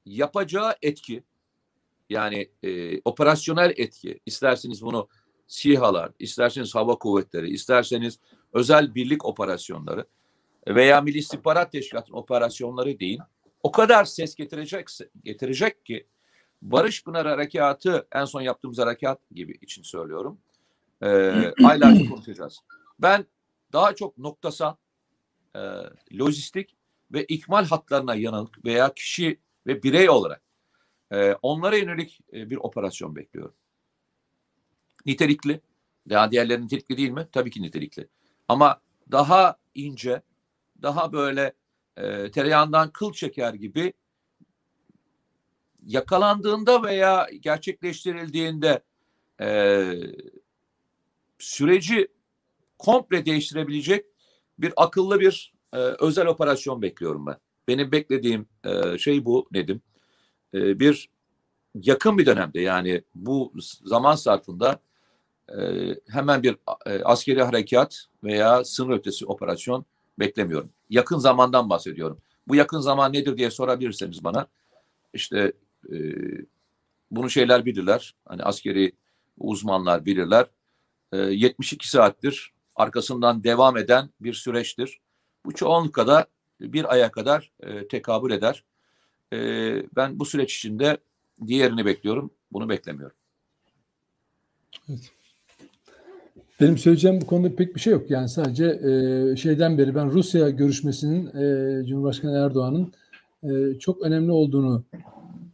[0.07, 1.25] yapacağı etki
[2.11, 5.09] yani e, operasyonel etki isterseniz bunu
[5.47, 8.19] SİHA'lar, isterseniz hava kuvvetleri, isterseniz
[8.53, 10.07] özel birlik operasyonları
[10.69, 13.21] veya Milli İstihbarat Teşkilatı'nın operasyonları değil.
[13.63, 14.89] O kadar ses getirecek,
[15.25, 16.07] getirecek ki
[16.63, 20.39] Barış Pınar Harekatı en son yaptığımız harekat gibi için söylüyorum.
[21.03, 21.09] E,
[21.65, 22.61] aylarca konuşacağız.
[23.03, 23.27] Ben
[23.73, 24.75] daha çok noktasal,
[25.57, 25.61] e,
[26.19, 26.77] lojistik
[27.13, 30.43] ve ikmal hatlarına yanık veya kişi ve birey olarak
[31.13, 33.55] e, onlara yönelik e, bir operasyon bekliyorum.
[35.07, 35.61] Nitelikli.
[36.11, 37.29] Daha diğerleri nitelikli değil mi?
[37.33, 38.09] Tabii ki nitelikli.
[38.49, 38.81] Ama
[39.11, 40.23] daha ince,
[40.83, 41.53] daha böyle
[41.97, 43.93] e, tereyağından kıl çeker gibi
[45.87, 48.83] yakalandığında veya gerçekleştirildiğinde
[49.41, 49.85] e,
[51.39, 52.09] süreci
[52.83, 54.07] komple değiştirebilecek
[54.59, 57.37] bir akıllı bir e, özel operasyon bekliyorum ben.
[57.69, 59.83] Benim beklediğim e, şey bu Nedim.
[60.55, 61.09] E, bir
[61.75, 63.53] yakın bir dönemde yani bu
[63.85, 64.81] zaman zarfında
[65.49, 65.61] e,
[66.09, 66.57] hemen bir
[66.87, 69.85] e, askeri harekat veya sınır ötesi operasyon
[70.19, 70.71] beklemiyorum.
[70.91, 72.19] Yakın zamandan bahsediyorum.
[72.49, 74.47] Bu yakın zaman nedir diye sorabilirseniz bana
[75.15, 75.53] işte
[75.93, 75.97] e,
[77.11, 78.15] bunu şeyler bilirler.
[78.25, 78.93] Hani askeri
[79.39, 80.47] uzmanlar bilirler.
[81.13, 85.01] E, 72 saattir arkasından devam eden bir süreçtir.
[85.45, 86.27] Bu çoğunlukla da
[86.61, 88.65] bir aya kadar e, tekabül eder.
[89.33, 89.39] E,
[89.97, 90.99] ben bu süreç içinde
[91.47, 92.31] diğerini bekliyorum.
[92.53, 93.17] Bunu beklemiyorum.
[94.89, 95.13] Evet.
[96.61, 98.11] Benim söyleyeceğim bu konuda pek bir şey yok.
[98.11, 102.93] Yani sadece e, şeyden beri ben Rusya görüşmesinin e, Cumhurbaşkanı Erdoğan'ın
[103.43, 104.85] e, çok önemli olduğunu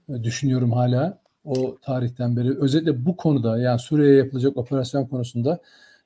[0.09, 2.59] e, düşünüyorum hala o tarihten beri.
[2.59, 5.61] Özellikle bu konuda yani Suriye'ye yapılacak operasyon konusunda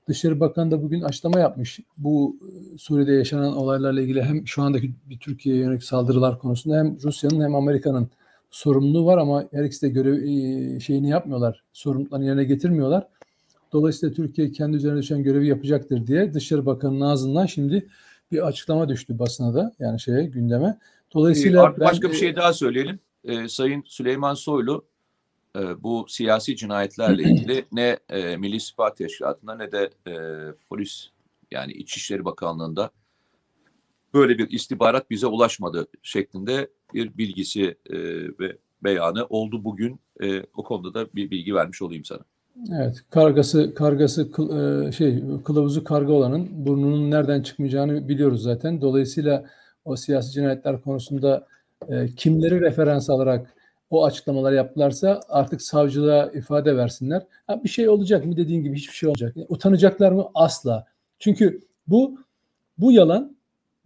[0.09, 1.81] Dışişleri Bakanı da bugün açıklama yapmış.
[1.99, 2.37] Bu
[2.75, 7.45] e, Suriye'de yaşanan olaylarla ilgili hem şu andaki bir Türkiye'ye yönelik saldırılar konusunda hem Rusya'nın
[7.45, 8.11] hem Amerika'nın
[8.51, 11.65] sorumluluğu var ama her ikisi de görev e, şeyini yapmıyorlar.
[11.73, 13.09] Sorumluluklarını yerine getirmiyorlar.
[13.73, 17.87] Dolayısıyla Türkiye kendi üzerine düşen görevi yapacaktır diye Dışişleri Bakanı'nın ağzından şimdi
[18.33, 20.79] bir açıklama düştü basına da yani şeye gündeme.
[21.15, 22.99] Dolayısıyla ee, başka ben, bir şey daha söyleyelim.
[23.25, 24.85] Ee, Sayın Süleyman Soylu
[25.59, 30.15] e, bu siyasi cinayetlerle ilgili ne e, Milli İstihbarat Teşkilatı'nda ne de e,
[30.69, 31.09] polis
[31.51, 32.91] yani İçişleri Bakanlığı'nda
[34.15, 37.97] böyle bir istihbarat bize ulaşmadı şeklinde bir bilgisi e,
[38.41, 40.01] ve beyanı oldu bugün.
[40.23, 42.21] E, o konuda da bir bilgi vermiş olayım sana.
[42.75, 48.81] Evet, kargası kargası kıl, e, şey kılavuzu karga olanın burnunun nereden çıkmayacağını biliyoruz zaten.
[48.81, 49.45] Dolayısıyla
[49.85, 51.47] o siyasi cinayetler konusunda
[51.89, 53.55] e, kimleri referans alarak
[53.93, 57.23] o açıklamalar yaptılarsa artık savcılığa ifade versinler.
[57.47, 59.37] Ha, bir şey olacak mı dediğin gibi hiçbir şey olacak.
[59.37, 60.29] Yani, utanacaklar mı?
[60.35, 60.87] Asla.
[61.19, 62.19] Çünkü bu
[62.79, 63.37] bu yalan,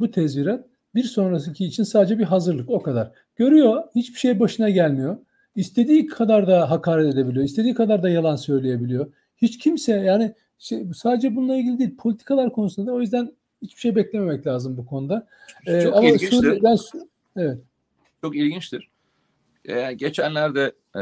[0.00, 3.12] bu tezvirat bir sonraki için sadece bir hazırlık o kadar.
[3.36, 5.16] Görüyor, hiçbir şey başına gelmiyor.
[5.56, 9.12] İstediği kadar da hakaret edebiliyor, istediği kadar da yalan söyleyebiliyor.
[9.36, 13.32] Hiç kimse yani şey, sadece bununla ilgili değil, politikalar konusunda da o yüzden
[13.62, 15.26] hiçbir şey beklememek lazım bu konuda.
[15.66, 16.36] Ee, Çok ama ilginçtir.
[16.36, 16.78] Suriye, ben,
[17.36, 17.58] evet.
[18.20, 18.88] Çok ilginçtir.
[19.68, 21.00] Ee, geçenlerde e,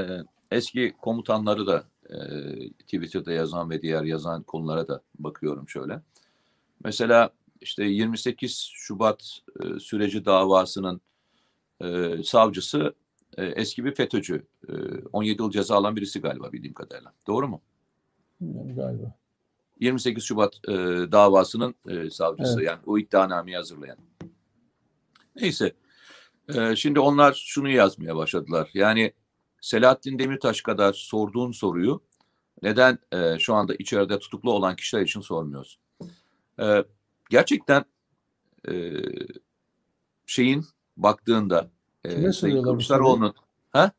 [0.50, 2.16] eski komutanları da e,
[2.70, 6.00] Twitter'da yazan ve diğer yazan konulara da bakıyorum şöyle.
[6.84, 11.00] Mesela işte 28 Şubat e, süreci davasının
[11.80, 12.94] e, savcısı
[13.36, 14.46] e, eski bir FETÖ'cü.
[14.68, 14.72] E,
[15.12, 17.12] 17 yıl ceza alan birisi galiba bildiğim kadarıyla.
[17.26, 17.60] Doğru mu?
[18.76, 19.14] Galiba.
[19.80, 20.72] 28 Şubat e,
[21.12, 22.66] davasının e, savcısı evet.
[22.66, 23.98] yani o iddianameyi hazırlayan.
[25.36, 25.72] Neyse.
[26.48, 28.70] E, şimdi onlar şunu yazmaya başladılar.
[28.74, 29.12] Yani
[29.60, 32.02] Selahattin Demirtaş kadar sorduğun soruyu
[32.62, 35.82] neden e, şu anda içeride tutuklu olan kişiler için sormuyorsun?
[36.60, 36.84] E,
[37.30, 37.84] gerçekten
[38.68, 38.92] e,
[40.26, 40.64] şeyin
[40.96, 41.70] baktığında
[42.04, 43.34] e, Kime soruyorlar Kılıçdaroğlu'nun
[43.70, 43.90] ha?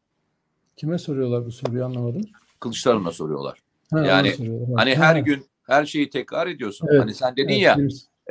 [0.76, 2.22] Kime soruyorlar bu soruyu anlamadım.
[2.60, 3.60] Kılıçdaroğlu'na soruyorlar.
[3.92, 4.76] Ha, yani soruyorlar.
[4.76, 5.06] hani ha.
[5.06, 6.88] her gün her şeyi tekrar ediyorsun.
[6.92, 7.02] Evet.
[7.02, 7.78] Hani sen dedin evet, ya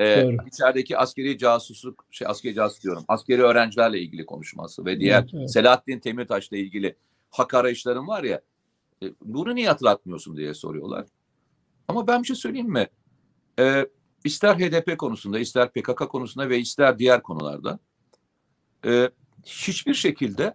[0.01, 3.05] e, içerideki askeri casusluk şey askeri casus diyorum.
[3.09, 5.53] Askeri öğrencilerle ilgili konuşması ve diğer evet, evet.
[5.53, 6.97] Selahattin Demirtaş'la ilgili
[7.30, 8.40] hak arayışların var ya
[9.03, 11.07] e, bunu niye hatırlatmıyorsun diye soruyorlar.
[11.88, 12.88] Ama ben bir şey söyleyeyim mi?
[13.59, 13.86] E,
[14.24, 17.78] ister HDP konusunda, ister PKK konusunda ve ister diğer konularda
[18.86, 19.11] e,
[19.45, 20.55] hiçbir şekilde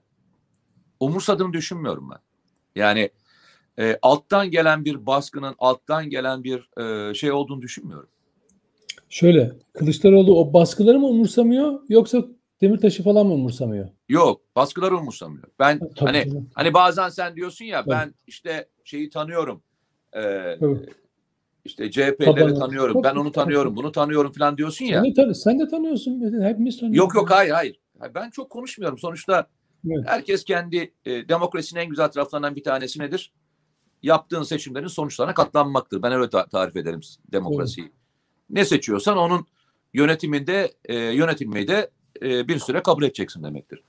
[0.99, 2.19] umursadığını düşünmüyorum ben.
[2.75, 3.09] Yani
[3.79, 8.09] e, alttan gelen bir baskının, alttan gelen bir e, şey olduğunu düşünmüyorum.
[9.09, 12.25] Şöyle, Kılıçdaroğlu o baskıları mı umursamıyor yoksa
[12.61, 13.89] Demirtaş'ı falan mı umursamıyor?
[14.09, 15.43] Yok, baskıları umursamıyor.
[15.59, 16.49] Ben ha, hani canım.
[16.55, 17.89] hani bazen sen diyorsun ya tabii.
[17.89, 19.63] ben işte şeyi tanıyorum.
[20.15, 20.21] E,
[21.65, 22.93] işte CHP'leri tanıyorum.
[22.93, 23.83] Tabii, ben onu tanıyorum, tabii.
[23.83, 25.03] bunu tanıyorum falan diyorsun ya.
[25.15, 26.41] Sen de, sen de tanıyorsun.
[26.43, 26.97] Hepimiz tanıyoruz.
[26.97, 27.79] Yok yok hayır hayır.
[28.15, 28.97] Ben çok konuşmuyorum.
[28.97, 29.47] Sonuçta
[29.87, 30.03] evet.
[30.05, 33.33] herkes kendi e, demokrasinin en güzel taraflarından bir tanesi nedir?
[34.03, 36.03] Yaptığın seçimlerin sonuçlarına katlanmaktır.
[36.03, 37.01] Ben öyle ta- tarif ederim
[37.31, 37.85] demokrasiyi.
[37.87, 37.98] Evet.
[38.49, 39.47] Ne seçiyorsan onun
[39.93, 41.91] yönetiminde e, yönetilmeyi de
[42.21, 43.83] e, bir süre kabul edeceksin demektir.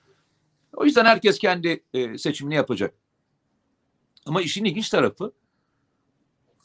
[0.72, 2.94] O yüzden herkes kendi e, seçimini yapacak.
[4.26, 5.32] Ama işin ilginç tarafı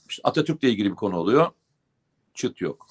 [0.10, 1.52] işte Atatürk'le ilgili bir konu oluyor.
[2.34, 2.88] Çıt yok.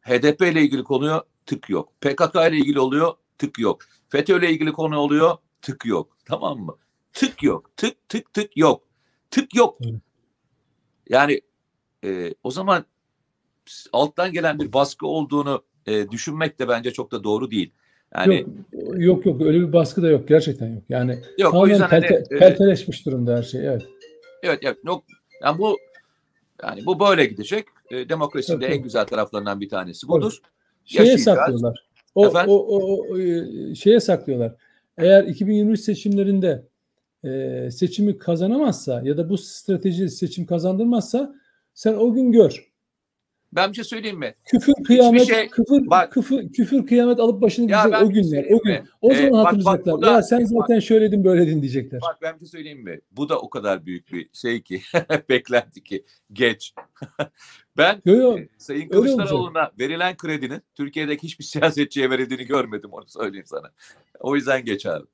[0.00, 2.00] HDP ile ilgili konuyor tık yok.
[2.00, 3.82] PKK ile ilgili oluyor tık yok.
[4.08, 6.16] FETÖ ile ilgili konu oluyor tık yok.
[6.24, 6.76] Tamam mı?
[7.12, 7.76] Tık yok.
[7.76, 8.82] Tık tık tık yok.
[9.30, 9.78] Tık yok.
[11.08, 11.40] Yani
[12.04, 12.86] e, o zaman
[13.92, 17.72] alttan gelen bir baskı olduğunu e, düşünmek de bence çok da doğru değil.
[18.14, 20.82] Yani yok, yok yok öyle bir baskı da yok gerçekten yok.
[20.88, 23.82] Yani yok, o yüzden pelte, hani, pelteleşmiş e, durumda her şey evet.
[24.42, 25.04] Evet evet yok
[25.42, 25.78] yani bu
[26.62, 27.64] yani bu böyle gidecek.
[27.90, 30.38] E, demokrasinin de en güzel taraflarından bir tanesi budur.
[30.84, 31.86] Şeye saklıyorlar.
[32.14, 34.54] O, o, o, o e, şeye saklıyorlar.
[34.98, 36.64] Eğer 2023 seçimlerinde
[37.24, 41.34] e, seçimi kazanamazsa ya da bu strateji seçim kazandırmazsa
[41.74, 42.73] sen o gün gör.
[43.54, 44.34] Ben bir şey söyleyeyim mi?
[44.44, 48.44] Küfür kıyamet, şey, küfür, bak, küfür, küfür kıyamet alıp başını gidecek o günler.
[48.44, 48.88] Şey o gün.
[49.00, 50.02] O ee, zaman hatırlayacaklar.
[50.02, 52.00] Bak, ya sen zaten bak, şöyledin böyledin diyecekler.
[52.00, 53.00] Bak ben bir şey söyleyeyim mi?
[53.12, 54.82] Bu da o kadar büyük bir şey ki
[55.28, 56.74] beklenti ki geç.
[57.76, 63.46] ben yo, yo, e, Sayın Kılıçdaroğlu'na verilen kredinin Türkiye'deki hiçbir siyasetçiye verildiğini görmedim onu söyleyeyim
[63.46, 63.70] sana.
[64.20, 65.06] O yüzden geç abi.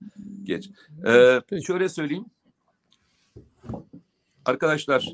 [0.42, 0.70] Geç.
[1.06, 2.24] Ee, şöyle söyleyeyim.
[4.44, 5.08] Arkadaşlar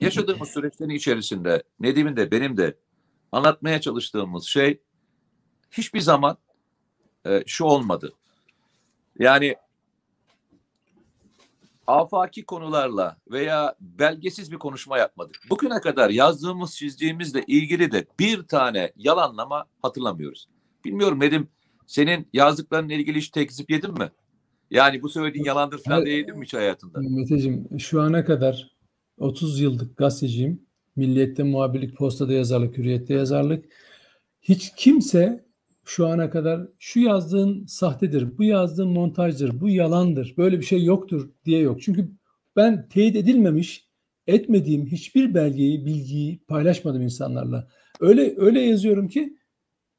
[0.00, 2.76] yaşadığımız süreçlerin içerisinde Nedim'in de benim de
[3.32, 4.80] anlatmaya çalıştığımız şey
[5.70, 6.36] hiçbir zaman
[7.26, 8.12] e, şu olmadı.
[9.18, 9.56] Yani
[11.86, 15.40] afaki konularla veya belgesiz bir konuşma yapmadık.
[15.50, 20.48] Bugüne kadar yazdığımız, çizdiğimizle ilgili de bir tane yalanlama hatırlamıyoruz.
[20.84, 21.48] Bilmiyorum Nedim,
[21.86, 24.10] senin yazdıklarınla ilgili hiç tekzip yedin mi?
[24.70, 26.98] Yani bu söylediğin yalandır falan diye yedin mi hiç hayatında?
[27.00, 28.73] Meteciğim şu ana kadar
[29.18, 30.62] 30 yıllık gazeteciyim.
[30.96, 33.64] Milliyet'te muhabirlik, postada yazarlık, hürriyette yazarlık.
[34.42, 35.44] Hiç kimse
[35.84, 41.30] şu ana kadar şu yazdığın sahtedir, bu yazdığın montajdır, bu yalandır, böyle bir şey yoktur
[41.44, 41.82] diye yok.
[41.82, 42.10] Çünkü
[42.56, 43.88] ben teyit edilmemiş,
[44.26, 47.68] etmediğim hiçbir belgeyi, bilgiyi paylaşmadım insanlarla.
[48.00, 49.36] Öyle öyle yazıyorum ki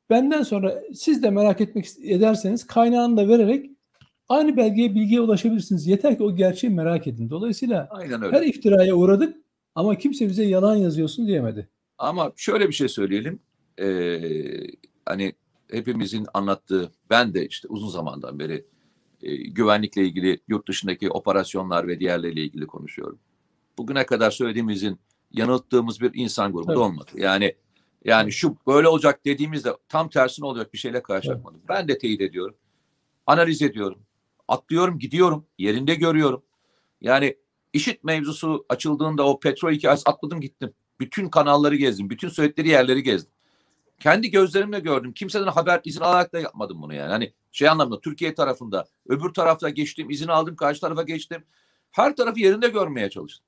[0.09, 3.69] benden sonra siz de merak etmek ederseniz kaynağını da vererek
[4.29, 5.87] aynı belgeye, bilgiye ulaşabilirsiniz.
[5.87, 7.29] Yeter ki o gerçeği merak edin.
[7.29, 8.37] Dolayısıyla Aynen öyle.
[8.37, 9.37] her iftiraya uğradık
[9.75, 11.69] ama kimse bize yalan yazıyorsun diyemedi.
[11.97, 13.39] Ama şöyle bir şey söyleyelim.
[13.81, 14.19] Ee,
[15.05, 15.33] hani
[15.71, 18.65] hepimizin anlattığı, ben de işte uzun zamandan beri
[19.23, 23.19] e, güvenlikle ilgili yurt dışındaki operasyonlar ve diğerleriyle ilgili konuşuyorum.
[23.77, 24.99] Bugüne kadar söylediğimizin
[25.31, 26.77] yanılttığımız bir insan grubu Evet.
[26.77, 27.11] da olmadı.
[27.17, 27.55] Yani
[28.05, 31.69] yani şu böyle olacak dediğimizde tam tersine olacak bir şeyle karşılaşmadık.
[31.69, 32.55] Ben de teyit ediyorum.
[33.27, 33.99] Analiz ediyorum.
[34.47, 35.45] Atlıyorum, gidiyorum.
[35.57, 36.43] Yerinde görüyorum.
[37.01, 37.37] Yani
[37.73, 40.73] işit mevzusu açıldığında o petrol hikayesi atladım gittim.
[40.99, 42.09] Bütün kanalları gezdim.
[42.09, 43.31] Bütün söyledikleri yerleri gezdim.
[43.99, 45.13] Kendi gözlerimle gördüm.
[45.13, 47.11] Kimseden haber izin alarak da yapmadım bunu yani.
[47.11, 51.43] Hani şey anlamda Türkiye tarafında, öbür tarafta geçtim, izin aldım, karşı tarafa geçtim.
[51.91, 53.45] Her tarafı yerinde görmeye çalıştım.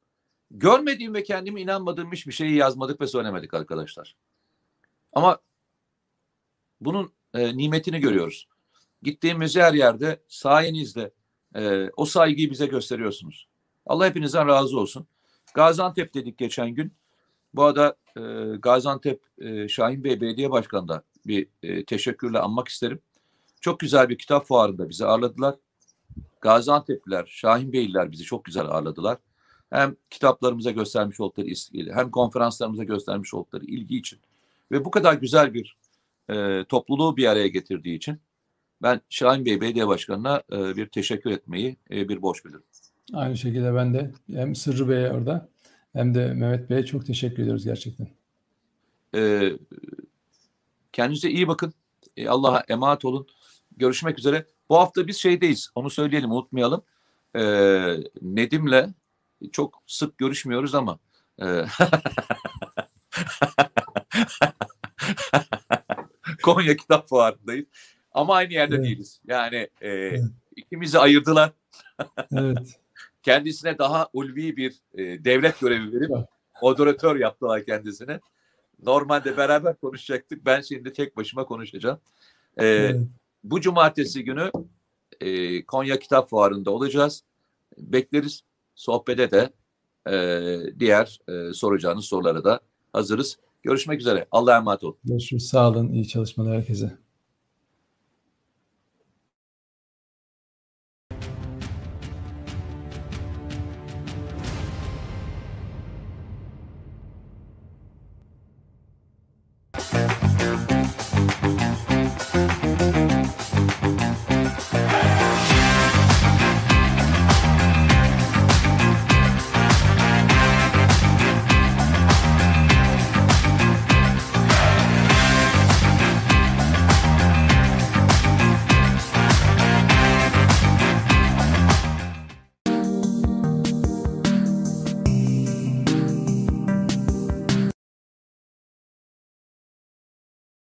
[0.51, 4.15] Görmediğim ve kendime inanmadığım hiçbir şeyi yazmadık ve söylemedik arkadaşlar.
[5.13, 5.39] Ama
[6.81, 8.47] bunun e, nimetini görüyoruz.
[9.01, 11.11] Gittiğimiz her yerde sayenizde
[11.55, 13.47] e, o saygıyı bize gösteriyorsunuz.
[13.85, 15.07] Allah hepinizden razı olsun.
[15.53, 16.93] Gaziantep dedik geçen gün.
[17.53, 18.21] Bu arada e,
[18.57, 22.99] Gaziantep e, Şahin Bey Belediye Başkanı'na bir e, teşekkürle anmak isterim.
[23.61, 25.55] Çok güzel bir kitap fuarında bizi ağırladılar.
[26.41, 29.17] Gaziantep'liler, Şahin Beyliler bizi çok güzel ağırladılar.
[29.69, 34.19] Hem kitaplarımıza göstermiş oldukları ilgi, hem konferanslarımıza göstermiş oldukları ilgi için
[34.71, 35.77] ve bu kadar güzel bir
[36.29, 38.19] e, topluluğu bir araya getirdiği için
[38.81, 42.63] ben Şahin Bey Belediye Başkanı'na e, bir teşekkür etmeyi e, bir borç bilirim.
[43.13, 45.49] Aynı şekilde ben de hem Sırrı Bey'e orada
[45.93, 48.07] hem de Mehmet Bey'e çok teşekkür ediyoruz gerçekten.
[49.15, 49.51] E,
[50.93, 51.73] kendinize iyi bakın.
[52.17, 53.27] E, Allah'a emanet olun.
[53.77, 54.45] Görüşmek üzere.
[54.69, 55.69] Bu hafta biz şeydeyiz.
[55.75, 56.81] Onu söyleyelim, unutmayalım.
[57.35, 57.41] E,
[58.21, 58.93] Nedim'le
[59.51, 60.99] çok sık görüşmüyoruz ama
[61.41, 61.45] e,
[66.43, 67.65] Konya Kitap Fuarı'ndayız.
[68.17, 68.85] Ama aynı yerde Evet.
[68.85, 69.21] değiliz.
[69.27, 70.21] Yani e, Evet.
[70.55, 71.51] ikimizi ayırdılar.
[72.31, 72.79] Evet.
[73.23, 76.11] Kendisine daha ulvi bir e, devlet görevi verip
[76.61, 78.19] moderatör yaptılar kendisine.
[78.83, 80.45] Normalde beraber konuşacaktık.
[80.45, 81.99] Ben şimdi tek başıma konuşacağım.
[82.57, 83.01] E, evet.
[83.43, 84.51] bu cumartesi günü
[85.21, 87.23] e, Konya Kitap Fuarı'nda olacağız.
[87.77, 88.41] Bekleriz.
[88.75, 89.49] Sohbete de
[90.11, 92.59] e, diğer e, soracağınız sorulara da
[92.93, 93.37] hazırız.
[93.63, 94.27] Görüşmek üzere.
[94.31, 94.97] Allah'a emanet olun.
[95.03, 95.47] Görüşürüz.
[95.47, 95.89] Sağ olun.
[95.89, 97.06] İyi çalışmalar herkese.